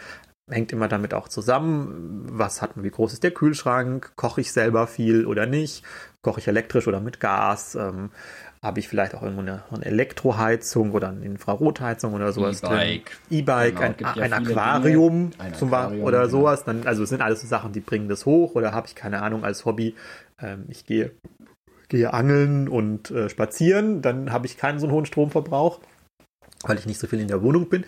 hängt 0.50 0.72
immer 0.72 0.88
damit 0.88 1.14
auch 1.14 1.28
zusammen, 1.28 2.26
was 2.30 2.62
hat 2.62 2.76
man, 2.76 2.86
wie 2.86 2.92
groß 2.92 3.14
ist 3.14 3.24
der 3.24 3.32
Kühlschrank, 3.32 4.12
koche 4.16 4.42
ich 4.42 4.52
selber 4.52 4.88
viel 4.88 5.26
oder 5.26 5.46
nicht, 5.46 5.84
koche 6.22 6.40
ich 6.40 6.48
elektrisch 6.48 6.88
oder 6.88 7.00
mit 7.00 7.20
Gas, 7.20 7.76
ähm, 7.76 8.12
habe 8.62 8.80
ich 8.80 8.88
vielleicht 8.88 9.16
auch 9.16 9.22
irgendwo 9.22 9.42
eine, 9.42 9.64
eine, 9.72 9.86
Elektroheizung 9.86 10.92
oder 10.92 11.10
eine 11.10 11.24
Infrarotheizung 11.24 12.14
oder 12.14 12.32
sowas 12.32 12.64
E-Bike. 12.64 13.18
E-Bike, 13.30 13.98
genau, 13.98 14.10
ein, 14.14 14.22
ein 14.22 14.34
Aquarium 14.34 15.32
ein 15.38 15.54
zum 15.54 15.74
Aquarium, 15.74 16.04
oder 16.04 16.22
genau. 16.22 16.32
sowas. 16.32 16.64
Dann, 16.64 16.86
also 16.88 17.04
es 17.04 17.10
sind 17.10 17.22
alles 17.22 17.42
so 17.42 17.48
Sachen, 17.48 17.74
die 17.74 17.80
bringen 17.80 18.10
das 18.10 18.26
hoch 18.26 18.56
oder 18.56 18.72
habe 18.72 18.88
ich 18.88 18.96
keine 18.96 19.22
Ahnung 19.22 19.44
als 19.44 19.66
Hobby. 19.66 19.96
Ähm, 20.42 20.66
ich 20.70 20.86
gehe, 20.86 21.12
gehe 21.90 22.14
angeln 22.14 22.68
und 22.68 23.12
äh, 23.12 23.30
spazieren, 23.30 24.02
dann 24.02 24.32
habe 24.32 24.48
ich 24.48 24.58
keinen 24.58 24.80
so 24.80 24.88
einen 24.88 24.96
hohen 24.96 25.06
Stromverbrauch 25.06 25.80
weil 26.68 26.78
ich 26.78 26.86
nicht 26.86 27.00
so 27.00 27.08
viel 27.08 27.20
in 27.20 27.28
der 27.28 27.42
Wohnung 27.42 27.70
bin 27.70 27.86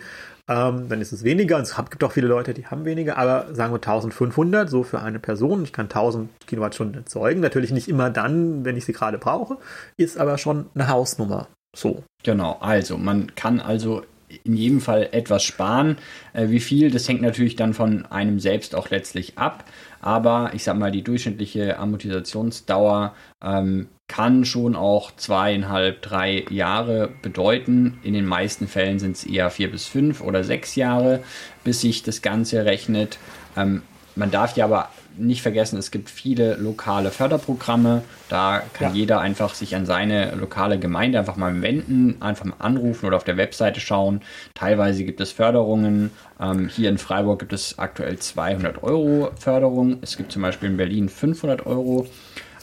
ähm, 0.48 0.88
dann 0.88 1.00
ist 1.00 1.12
es 1.12 1.24
weniger. 1.24 1.60
Es 1.60 1.76
gibt 1.76 2.02
auch 2.02 2.12
viele 2.12 2.26
Leute, 2.26 2.54
die 2.54 2.66
haben 2.66 2.86
weniger, 2.86 3.18
aber 3.18 3.54
sagen 3.54 3.72
wir 3.72 3.76
1500, 3.76 4.68
so 4.68 4.82
für 4.82 5.00
eine 5.00 5.18
Person. 5.18 5.62
Ich 5.62 5.72
kann 5.72 5.86
1000 5.86 6.30
Kilowattstunden 6.46 7.02
erzeugen. 7.02 7.40
Natürlich 7.40 7.70
nicht 7.70 7.88
immer 7.88 8.08
dann, 8.08 8.64
wenn 8.64 8.76
ich 8.76 8.86
sie 8.86 8.94
gerade 8.94 9.18
brauche, 9.18 9.58
ist 9.98 10.18
aber 10.18 10.38
schon 10.38 10.66
eine 10.74 10.88
Hausnummer. 10.88 11.48
So. 11.76 12.02
Genau, 12.22 12.56
also 12.60 12.96
man 12.96 13.34
kann 13.34 13.60
also 13.60 14.02
in 14.44 14.56
jedem 14.56 14.80
Fall 14.80 15.10
etwas 15.12 15.44
sparen. 15.44 15.98
Äh, 16.32 16.48
wie 16.48 16.60
viel, 16.60 16.90
das 16.90 17.06
hängt 17.08 17.20
natürlich 17.20 17.56
dann 17.56 17.74
von 17.74 18.06
einem 18.06 18.40
selbst 18.40 18.74
auch 18.74 18.88
letztlich 18.88 19.36
ab. 19.36 19.64
Aber 20.00 20.52
ich 20.54 20.64
sag 20.64 20.78
mal, 20.78 20.90
die 20.90 21.02
durchschnittliche 21.02 21.78
Amortisationsdauer 21.78 23.14
ähm, 23.42 23.88
kann 24.08 24.44
schon 24.44 24.74
auch 24.74 25.14
zweieinhalb, 25.16 26.02
drei 26.02 26.44
Jahre 26.50 27.10
bedeuten. 27.22 27.98
In 28.02 28.14
den 28.14 28.26
meisten 28.26 28.66
Fällen 28.66 28.98
sind 28.98 29.16
es 29.16 29.24
eher 29.24 29.50
vier 29.50 29.70
bis 29.70 29.86
fünf 29.86 30.22
oder 30.22 30.42
sechs 30.44 30.74
Jahre, 30.74 31.22
bis 31.62 31.82
sich 31.82 32.02
das 32.02 32.22
Ganze 32.22 32.64
rechnet. 32.64 33.18
Ähm, 33.56 33.82
man 34.16 34.30
darf 34.30 34.56
ja 34.56 34.64
aber 34.64 34.88
nicht 35.18 35.42
vergessen, 35.42 35.78
es 35.78 35.90
gibt 35.90 36.10
viele 36.10 36.54
lokale 36.56 37.10
Förderprogramme. 37.10 38.02
Da 38.28 38.62
kann 38.72 38.90
ja. 38.90 38.94
jeder 38.94 39.20
einfach 39.20 39.54
sich 39.54 39.74
an 39.76 39.84
seine 39.84 40.34
lokale 40.34 40.78
Gemeinde 40.78 41.18
einfach 41.18 41.36
mal 41.36 41.60
wenden, 41.60 42.16
einfach 42.20 42.44
mal 42.44 42.56
anrufen 42.58 43.06
oder 43.06 43.16
auf 43.16 43.24
der 43.24 43.36
Webseite 43.36 43.80
schauen. 43.80 44.22
Teilweise 44.54 45.04
gibt 45.04 45.20
es 45.20 45.32
Förderungen. 45.32 46.10
Ähm, 46.40 46.68
hier 46.68 46.88
in 46.88 46.98
Freiburg 46.98 47.40
gibt 47.40 47.52
es 47.52 47.78
aktuell 47.78 48.18
200 48.18 48.82
Euro 48.82 49.30
Förderung. 49.38 49.98
Es 50.02 50.16
gibt 50.16 50.32
zum 50.32 50.42
Beispiel 50.42 50.70
in 50.70 50.76
Berlin 50.76 51.08
500 51.08 51.66
Euro. 51.66 52.06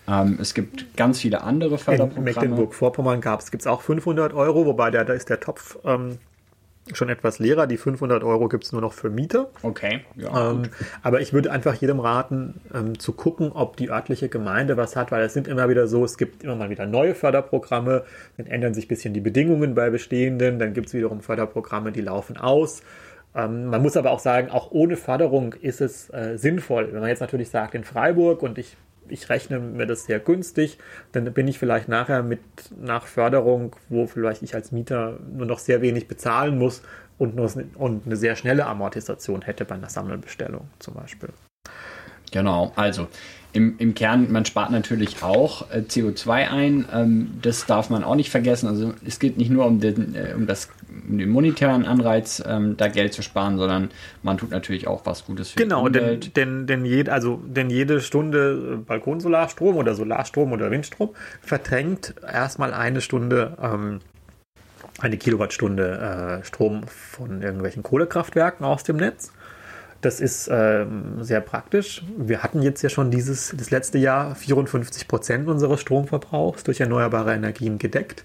Ähm, 0.08 0.38
es 0.40 0.54
gibt 0.54 0.96
ganz 0.96 1.20
viele 1.20 1.42
andere 1.42 1.78
Förderprogramme. 1.78 2.18
In 2.18 2.24
Mecklenburg-Vorpommern 2.24 3.22
gab 3.22 3.42
es 3.42 3.68
auch 3.68 3.82
500 3.82 4.34
Euro, 4.34 4.66
wobei 4.66 4.92
der, 4.92 5.06
da 5.06 5.14
ist 5.14 5.30
der 5.30 5.40
Topf 5.40 5.78
ähm, 5.84 6.20
schon 6.94 7.10
etwas 7.10 7.40
leerer. 7.40 7.66
Die 7.66 7.78
500 7.78 8.24
Euro 8.24 8.48
gibt 8.48 8.66
es 8.66 8.72
nur 8.72 8.82
noch 8.82 8.94
für 8.94 9.10
Mieter. 9.10 9.50
Okay, 9.64 10.02
ja. 10.16 10.52
Ähm, 10.52 10.64
aber 11.02 11.22
ich 11.22 11.34
würde 11.34 11.52
einfach 11.52 11.74
jedem 11.74 12.00
raten, 12.00 12.62
ähm, 12.74 13.00
zu 13.00 13.14
gucken, 13.14 13.52
ob 13.52 13.78
die 13.78 13.90
örtliche 13.90 14.30
Gemeinde 14.30 14.78
was 14.78 14.96
hat, 14.96 15.12
weil 15.12 15.24
es 15.24 15.34
sind 15.34 15.48
immer 15.48 15.70
wieder 15.70 15.88
so, 15.88 16.06
es 16.06 16.18
gibt 16.18 16.44
immer 16.44 16.56
mal 16.56 16.70
wieder 16.70 16.86
neue 16.86 17.16
Förderprogramme, 17.16 18.04
dann 18.38 18.46
ändern 18.46 18.74
sich 18.74 18.86
ein 18.86 18.90
bisschen 18.90 19.14
die 19.14 19.22
Bedingungen 19.22 19.74
bei 19.74 19.90
bestehenden, 19.90 20.60
dann 20.60 20.74
gibt 20.74 20.88
es 20.88 20.94
wiederum 20.94 21.22
Förderprogramme, 21.22 21.92
die 21.92 22.02
laufen 22.02 22.38
aus. 22.38 22.84
Ähm, 23.34 23.66
man 23.66 23.82
muss 23.82 23.98
aber 23.98 24.12
auch 24.12 24.20
sagen, 24.20 24.50
auch 24.50 24.72
ohne 24.72 24.96
Förderung 24.96 25.54
ist 25.54 25.82
es 25.82 26.12
äh, 26.14 26.38
sinnvoll. 26.38 26.90
Wenn 26.92 27.00
man 27.02 27.10
jetzt 27.10 27.20
natürlich 27.20 27.50
sagt, 27.50 27.74
in 27.74 27.84
Freiburg 27.84 28.44
und 28.44 28.60
ich 28.60 28.78
ich 29.10 29.30
rechne 29.30 29.60
mir 29.60 29.86
das 29.86 30.06
sehr 30.06 30.20
günstig, 30.20 30.78
dann 31.12 31.32
bin 31.34 31.48
ich 31.48 31.60
vielleicht 31.60 31.88
nachher 31.88 32.24
mit 32.24 32.40
nach 32.80 33.06
Förderung, 33.06 33.76
wo 33.90 34.08
vielleicht 34.08 34.44
ich 34.44 34.56
als 34.56 34.72
Mieter 34.72 35.20
nur 35.32 35.46
noch 35.46 35.60
sehr 35.60 35.82
wenig 35.82 36.08
bezahlen 36.08 36.58
muss 36.58 36.82
und, 37.18 37.36
nur, 37.36 37.52
und 37.76 38.06
eine 38.06 38.16
sehr 38.16 38.36
schnelle 38.36 38.66
Amortisation 38.66 39.42
hätte 39.42 39.66
bei 39.66 39.76
einer 39.76 39.90
Sammelbestellung 39.90 40.68
zum 40.80 40.96
Beispiel. 40.96 41.30
Genau, 42.32 42.74
also 42.76 43.08
im, 43.54 43.76
im 43.78 43.94
Kern, 43.94 44.32
man 44.32 44.44
spart 44.44 44.72
natürlich 44.72 45.24
auch 45.24 45.72
äh, 45.72 45.78
CO2 45.78 46.30
ein. 46.50 46.86
Ähm, 46.94 47.40
das 47.42 47.66
darf 47.66 47.90
man 47.90 48.04
auch 48.04 48.16
nicht 48.16 48.30
vergessen. 48.30 48.68
Also 48.68 48.94
es 49.06 49.20
geht 49.20 49.38
nicht 49.38 49.50
nur 49.50 49.66
um 49.66 49.80
den, 49.80 50.14
äh, 50.14 50.34
um 50.36 50.46
das, 50.46 50.68
den 51.08 51.30
monetären 51.30 51.86
Anreiz, 51.86 52.44
ähm, 52.46 52.78
da 52.78 52.88
Geld 52.88 53.14
zu 53.14 53.22
sparen, 53.22 53.58
sondern 53.58 53.90
man 54.24 54.38
tut 54.38 54.52
natürlich 54.52 54.88
auch 54.88 55.06
was 55.06 55.26
Gutes 55.26 55.52
für 55.52 55.58
genau, 55.58 55.88
die 55.88 56.00
Umwelt. 56.00 56.34
Genau, 56.34 56.34
denn, 56.34 56.68
denn, 56.68 56.86
jed, 56.86 57.10
also, 57.10 57.42
denn 57.46 57.70
jede 57.70 58.02
Stunde 58.02 58.74
äh, 58.74 58.78
Balkonsolarstrom 58.78 59.76
oder 59.76 59.96
Solarstrom 59.96 60.52
oder 60.52 60.72
Windstrom 60.72 61.10
verdrängt 61.42 62.16
erstmal 62.22 62.74
eine 62.74 63.02
Stunde 63.02 63.58
ähm, 63.62 64.00
eine 65.00 65.18
Kilowattstunde 65.18 66.40
äh, 66.42 66.46
Strom 66.46 66.84
von 66.88 67.42
irgendwelchen 67.42 67.84
Kohlekraftwerken 67.84 68.66
aus 68.66 68.84
dem 68.84 68.98
Netz. 68.98 69.32
Das 70.02 70.20
ist 70.20 70.50
ähm, 70.52 71.24
sehr 71.24 71.42
praktisch. 71.42 72.04
Wir 72.18 72.44
hatten 72.44 72.62
jetzt 72.62 72.82
ja 72.84 72.90
schon 72.90 73.10
dieses 73.10 73.54
das 73.58 73.72
letzte 73.72 73.98
Jahr 73.98 74.36
54 74.36 75.08
Prozent 75.08 75.48
unseres 75.48 75.82
Stromverbrauchs 75.82 76.64
durch 76.64 76.80
erneuerbare 76.80 77.34
Energien 77.34 77.80
gedeckt. 77.80 78.24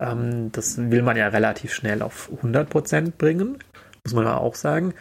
Ähm, 0.00 0.50
das 0.52 0.78
will 0.78 1.02
man 1.02 1.16
ja 1.16 1.28
relativ 1.28 1.72
schnell 1.72 2.02
auf 2.02 2.30
100 2.36 2.68
Prozent 2.68 3.18
bringen, 3.18 3.58
muss 4.04 4.14
man 4.14 4.26
auch 4.26 4.54
sagen. 4.54 4.94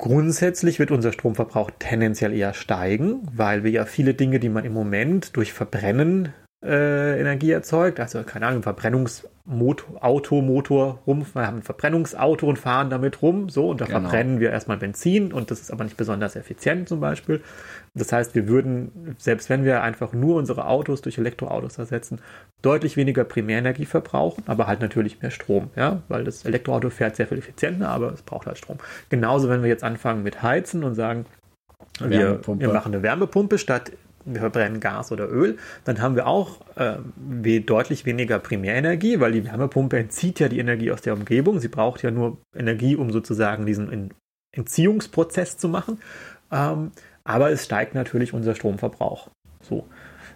Grundsätzlich 0.00 0.78
wird 0.78 0.90
unser 0.90 1.12
Stromverbrauch 1.12 1.70
tendenziell 1.78 2.32
eher 2.32 2.54
steigen, 2.54 3.20
weil 3.34 3.64
wir 3.64 3.70
ja 3.70 3.84
viele 3.84 4.14
Dinge, 4.14 4.40
die 4.40 4.48
man 4.48 4.64
im 4.64 4.72
Moment 4.72 5.36
durch 5.36 5.52
Verbrennen 5.52 6.32
äh, 6.62 7.18
Energie 7.18 7.52
erzeugt. 7.52 8.00
Also, 8.00 8.22
keine 8.22 8.46
Ahnung, 8.46 8.62
Verbrennungsauto, 8.62 10.42
Motor 10.42 11.00
rum. 11.06 11.24
Wir 11.32 11.46
haben 11.46 11.58
ein 11.58 11.62
Verbrennungsauto 11.62 12.46
und 12.46 12.58
fahren 12.58 12.90
damit 12.90 13.22
rum. 13.22 13.48
So, 13.48 13.70
und 13.70 13.80
da 13.80 13.86
genau. 13.86 14.00
verbrennen 14.00 14.40
wir 14.40 14.50
erstmal 14.50 14.76
Benzin 14.76 15.32
und 15.32 15.50
das 15.50 15.60
ist 15.60 15.72
aber 15.72 15.84
nicht 15.84 15.96
besonders 15.96 16.36
effizient 16.36 16.88
zum 16.88 17.00
Beispiel. 17.00 17.40
Das 17.94 18.12
heißt, 18.12 18.34
wir 18.34 18.46
würden, 18.46 19.16
selbst 19.18 19.48
wenn 19.48 19.64
wir 19.64 19.82
einfach 19.82 20.12
nur 20.12 20.36
unsere 20.36 20.66
Autos 20.66 21.00
durch 21.00 21.18
Elektroautos 21.18 21.78
ersetzen, 21.78 22.20
deutlich 22.62 22.96
weniger 22.96 23.24
Primärenergie 23.24 23.86
verbrauchen, 23.86 24.44
aber 24.46 24.66
halt 24.66 24.80
natürlich 24.80 25.22
mehr 25.22 25.30
Strom, 25.30 25.70
ja, 25.76 26.02
weil 26.08 26.24
das 26.24 26.44
Elektroauto 26.44 26.90
fährt 26.90 27.16
sehr 27.16 27.26
viel 27.26 27.38
effizienter, 27.38 27.88
aber 27.88 28.12
es 28.12 28.22
braucht 28.22 28.46
halt 28.46 28.58
Strom. 28.58 28.78
Genauso, 29.08 29.48
wenn 29.48 29.62
wir 29.62 29.70
jetzt 29.70 29.82
anfangen 29.82 30.22
mit 30.22 30.42
Heizen 30.42 30.84
und 30.84 30.94
sagen, 30.94 31.24
wir, 31.98 32.40
wir, 32.46 32.72
machen 32.72 32.94
eine 32.94 33.02
Wärmepumpe 33.02 33.58
statt 33.58 33.92
wir 34.24 34.40
verbrennen 34.40 34.80
Gas 34.80 35.12
oder 35.12 35.30
Öl, 35.30 35.58
dann 35.84 36.00
haben 36.00 36.16
wir 36.16 36.26
auch 36.26 36.60
äh, 36.76 37.60
deutlich 37.60 38.06
weniger 38.06 38.38
Primärenergie, 38.38 39.20
weil 39.20 39.32
die 39.32 39.44
Wärmepumpe 39.44 39.98
entzieht 39.98 40.40
ja 40.40 40.48
die 40.48 40.58
Energie 40.58 40.90
aus 40.90 41.02
der 41.02 41.14
Umgebung. 41.14 41.60
Sie 41.60 41.68
braucht 41.68 42.02
ja 42.02 42.10
nur 42.10 42.38
Energie, 42.54 42.96
um 42.96 43.10
sozusagen 43.10 43.66
diesen 43.66 44.10
Entziehungsprozess 44.52 45.56
zu 45.56 45.68
machen. 45.68 45.98
Ähm, 46.50 46.92
aber 47.24 47.50
es 47.50 47.64
steigt 47.64 47.94
natürlich 47.94 48.32
unser 48.32 48.54
Stromverbrauch. 48.54 49.30
So. 49.62 49.86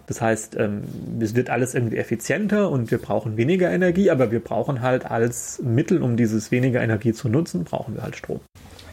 Das 0.07 0.21
heißt, 0.21 0.55
ähm, 0.57 0.83
es 1.19 1.35
wird 1.35 1.49
alles 1.49 1.73
irgendwie 1.73 1.97
effizienter 1.97 2.69
und 2.69 2.91
wir 2.91 2.99
brauchen 2.99 3.37
weniger 3.37 3.71
Energie, 3.71 4.11
aber 4.11 4.31
wir 4.31 4.39
brauchen 4.39 4.81
halt 4.81 5.09
als 5.09 5.61
Mittel, 5.63 6.03
um 6.03 6.15
dieses 6.15 6.51
weniger 6.51 6.81
Energie 6.81 7.13
zu 7.13 7.27
nutzen, 7.27 7.63
brauchen 7.63 7.95
wir 7.95 8.03
halt 8.03 8.15
Strom. 8.15 8.39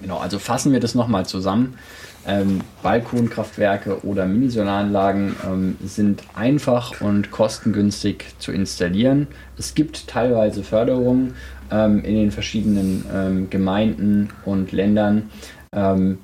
Genau, 0.02 0.18
also 0.18 0.38
fassen 0.38 0.72
wir 0.72 0.80
das 0.80 0.94
nochmal 0.94 1.26
zusammen. 1.26 1.78
Ähm, 2.26 2.60
Balkonkraftwerke 2.82 4.04
oder 4.04 4.26
Minisolaranlagen 4.26 5.34
ähm, 5.44 5.76
sind 5.82 6.22
einfach 6.34 7.00
und 7.00 7.30
kostengünstig 7.30 8.26
zu 8.38 8.52
installieren. 8.52 9.28
Es 9.56 9.74
gibt 9.74 10.08
teilweise 10.08 10.62
Förderungen 10.62 11.34
ähm, 11.70 12.04
in 12.04 12.14
den 12.14 12.30
verschiedenen 12.30 13.04
ähm, 13.12 13.50
Gemeinden 13.50 14.30
und 14.44 14.72
Ländern. 14.72 15.30
Ähm, 15.72 16.18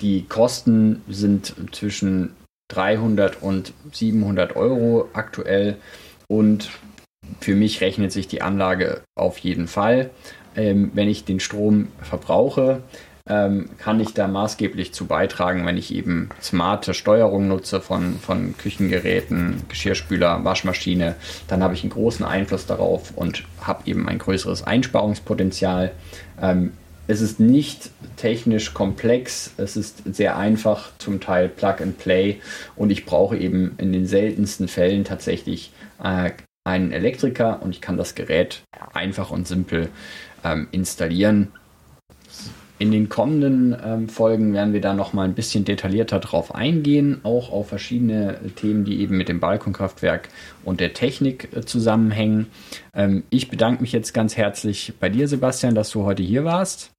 die 0.00 0.24
Kosten 0.26 1.02
sind 1.08 1.54
zwischen 1.72 2.34
300 2.68 3.42
und 3.42 3.72
700 3.92 4.56
Euro 4.56 5.08
aktuell 5.12 5.76
und 6.28 6.70
für 7.40 7.54
mich 7.54 7.80
rechnet 7.80 8.12
sich 8.12 8.28
die 8.28 8.42
Anlage 8.42 9.02
auf 9.14 9.38
jeden 9.38 9.66
Fall. 9.66 10.10
Ähm, 10.56 10.90
wenn 10.94 11.08
ich 11.08 11.24
den 11.24 11.40
Strom 11.40 11.88
verbrauche, 12.02 12.82
ähm, 13.28 13.68
kann 13.78 14.00
ich 14.00 14.14
da 14.14 14.26
maßgeblich 14.26 14.92
zu 14.94 15.06
beitragen, 15.06 15.66
wenn 15.66 15.76
ich 15.76 15.94
eben 15.94 16.30
smarte 16.40 16.94
Steuerung 16.94 17.48
nutze 17.48 17.80
von, 17.80 18.18
von 18.18 18.56
Küchengeräten, 18.56 19.62
Geschirrspüler, 19.68 20.44
Waschmaschine, 20.44 21.14
dann 21.46 21.62
habe 21.62 21.74
ich 21.74 21.82
einen 21.82 21.90
großen 21.90 22.24
Einfluss 22.24 22.66
darauf 22.66 23.12
und 23.14 23.44
habe 23.60 23.82
eben 23.86 24.08
ein 24.08 24.18
größeres 24.18 24.62
Einsparungspotenzial. 24.62 25.92
Ähm, 26.40 26.72
es 27.06 27.22
ist 27.22 27.40
nicht 27.40 27.90
technisch 28.16 28.74
komplex, 28.74 29.52
es 29.56 29.76
ist 29.76 30.02
sehr 30.14 30.36
einfach, 30.36 30.90
zum 30.98 31.20
Teil 31.20 31.48
Plug 31.48 31.76
and 31.80 31.98
Play 31.98 32.40
und 32.76 32.90
ich 32.90 33.06
brauche 33.06 33.36
eben 33.36 33.74
in 33.78 33.92
den 33.92 34.06
seltensten 34.06 34.68
Fällen 34.68 35.04
tatsächlich 35.04 35.72
äh, 36.02 36.30
einen 36.64 36.92
Elektriker 36.92 37.62
und 37.62 37.70
ich 37.70 37.80
kann 37.80 37.96
das 37.96 38.14
Gerät 38.14 38.62
einfach 38.92 39.30
und 39.30 39.48
simpel 39.48 39.88
ähm, 40.44 40.68
installieren. 40.70 41.48
In 42.78 42.92
den 42.92 43.08
kommenden 43.08 43.76
ähm, 43.84 44.08
Folgen 44.08 44.52
werden 44.52 44.72
wir 44.72 44.80
da 44.80 44.94
noch 44.94 45.12
mal 45.12 45.24
ein 45.24 45.34
bisschen 45.34 45.64
detaillierter 45.64 46.20
drauf 46.20 46.54
eingehen, 46.54 47.20
auch 47.24 47.50
auf 47.50 47.68
verschiedene 47.68 48.38
Themen, 48.54 48.84
die 48.84 49.00
eben 49.00 49.16
mit 49.16 49.28
dem 49.28 49.40
Balkonkraftwerk 49.40 50.28
und 50.64 50.78
der 50.78 50.94
Technik 50.94 51.48
äh, 51.56 51.62
zusammenhängen. 51.62 52.46
Ähm, 52.94 53.24
ich 53.30 53.50
bedanke 53.50 53.82
mich 53.82 53.90
jetzt 53.90 54.14
ganz 54.14 54.36
herzlich 54.36 54.94
bei 55.00 55.08
dir, 55.08 55.26
Sebastian, 55.26 55.74
dass 55.74 55.90
du 55.90 56.04
heute 56.04 56.22
hier 56.22 56.44
warst. 56.44 56.92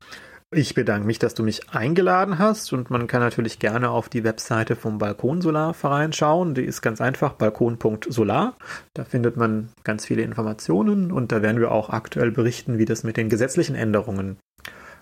Ich 0.51 0.73
bedanke 0.73 1.05
mich, 1.05 1.19
dass 1.19 1.35
du 1.35 1.43
mich 1.43 1.69
eingeladen 1.69 2.39
hast 2.39 2.73
und 2.73 2.89
man 2.89 3.07
kann 3.07 3.21
natürlich 3.21 3.59
gerne 3.59 3.91
auf 3.91 4.09
die 4.09 4.23
Webseite 4.23 4.75
vom 4.75 4.97
Balkonsolarverein 4.97 6.11
schauen. 6.11 6.55
Die 6.55 6.63
ist 6.63 6.81
ganz 6.81 6.99
einfach 6.99 7.33
balkon.solar. 7.33 8.57
Da 8.95 9.05
findet 9.05 9.37
man 9.37 9.69
ganz 9.83 10.07
viele 10.07 10.23
Informationen 10.23 11.11
und 11.11 11.31
da 11.31 11.41
werden 11.41 11.61
wir 11.61 11.71
auch 11.71 11.91
aktuell 11.91 12.31
berichten, 12.31 12.79
wie 12.79 12.85
das 12.85 13.03
mit 13.03 13.15
den 13.15 13.29
gesetzlichen 13.29 13.75
Änderungen 13.75 14.37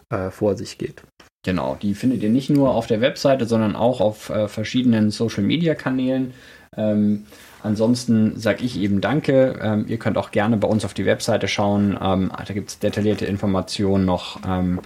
äh, 0.10 0.30
vor 0.30 0.56
sich 0.56 0.78
geht. 0.78 1.04
Genau, 1.44 1.78
die 1.82 1.94
findet 1.96 2.24
ihr 2.24 2.30
nicht 2.30 2.50
nur 2.50 2.74
auf 2.74 2.88
der 2.88 3.00
Webseite, 3.02 3.46
sondern 3.46 3.76
auch 3.76 4.02
auf 4.02 4.30
äh, 4.30 4.48
verschiedenen 4.48 5.12
Social-Media-Kanälen. 5.12 6.34
Ähm, 6.76 7.26
ansonsten 7.64 8.38
sage 8.38 8.64
ich 8.64 8.78
eben 8.80 9.00
Danke. 9.02 9.58
Ähm, 9.62 9.86
ihr 9.88 9.98
könnt 9.98 10.18
auch 10.18 10.32
gerne 10.32 10.58
bei 10.58 10.68
uns 10.68 10.84
auf 10.84 10.94
die 10.94 11.06
Webseite 11.06 11.48
schauen. 11.48 11.98
Ähm, 12.02 12.32
da 12.36 12.54
gibt 12.54 12.70
es 12.70 12.80
detaillierte 12.80 13.26
Informationen 13.26 14.06
noch. 14.06 14.42
Ähm, 14.46 14.82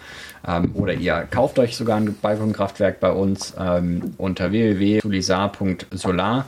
ähm, 0.48 0.72
oder 0.76 0.94
ihr 0.94 1.28
kauft 1.32 1.58
euch 1.58 1.76
sogar 1.76 1.98
ein 1.98 2.16
Balkonkraftwerk 2.22 3.00
bei 3.00 3.12
uns 3.12 3.56
ähm, 3.58 4.14
unter 4.18 4.52
www.sulisar.solar. 4.52 6.46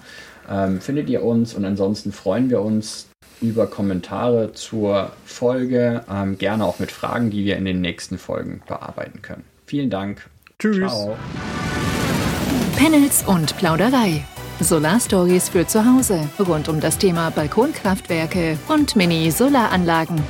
findet 0.80 1.10
ihr 1.10 1.24
uns 1.24 1.54
und 1.54 1.64
ansonsten 1.64 2.12
freuen 2.12 2.50
wir 2.50 2.62
uns 2.62 3.08
über 3.41 3.67
Kommentare 3.67 4.54
zur 4.54 5.12
Folge, 5.26 6.04
ähm, 6.10 6.38
gerne 6.38 6.65
auch 6.65 6.80
mit 6.80 6.91
Fragen, 6.91 7.30
die 7.30 7.46
wir 7.46 7.58
in 7.58 7.65
den 7.65 7.82
nächsten 7.82 8.17
Folgen 8.17 8.62
bearbeiten 8.67 9.22
können. 9.22 9.43
Vielen 9.65 9.89
Dank. 9.89 10.30
Tschüss. 10.60 10.78
Ciao. 10.78 11.17
Panels 12.78 13.24
und 13.26 13.56
Plauderei. 13.58 14.24
Solarstories 14.60 15.50
für 15.50 15.67
zu 15.67 15.86
Hause 15.86 16.30
rund 16.39 16.69
um 16.69 16.80
das 16.80 16.98
Thema 16.98 17.32
Balkonkraftwerke 17.32 18.58
und 18.67 18.96
Mini-Solaranlagen. 18.96 20.22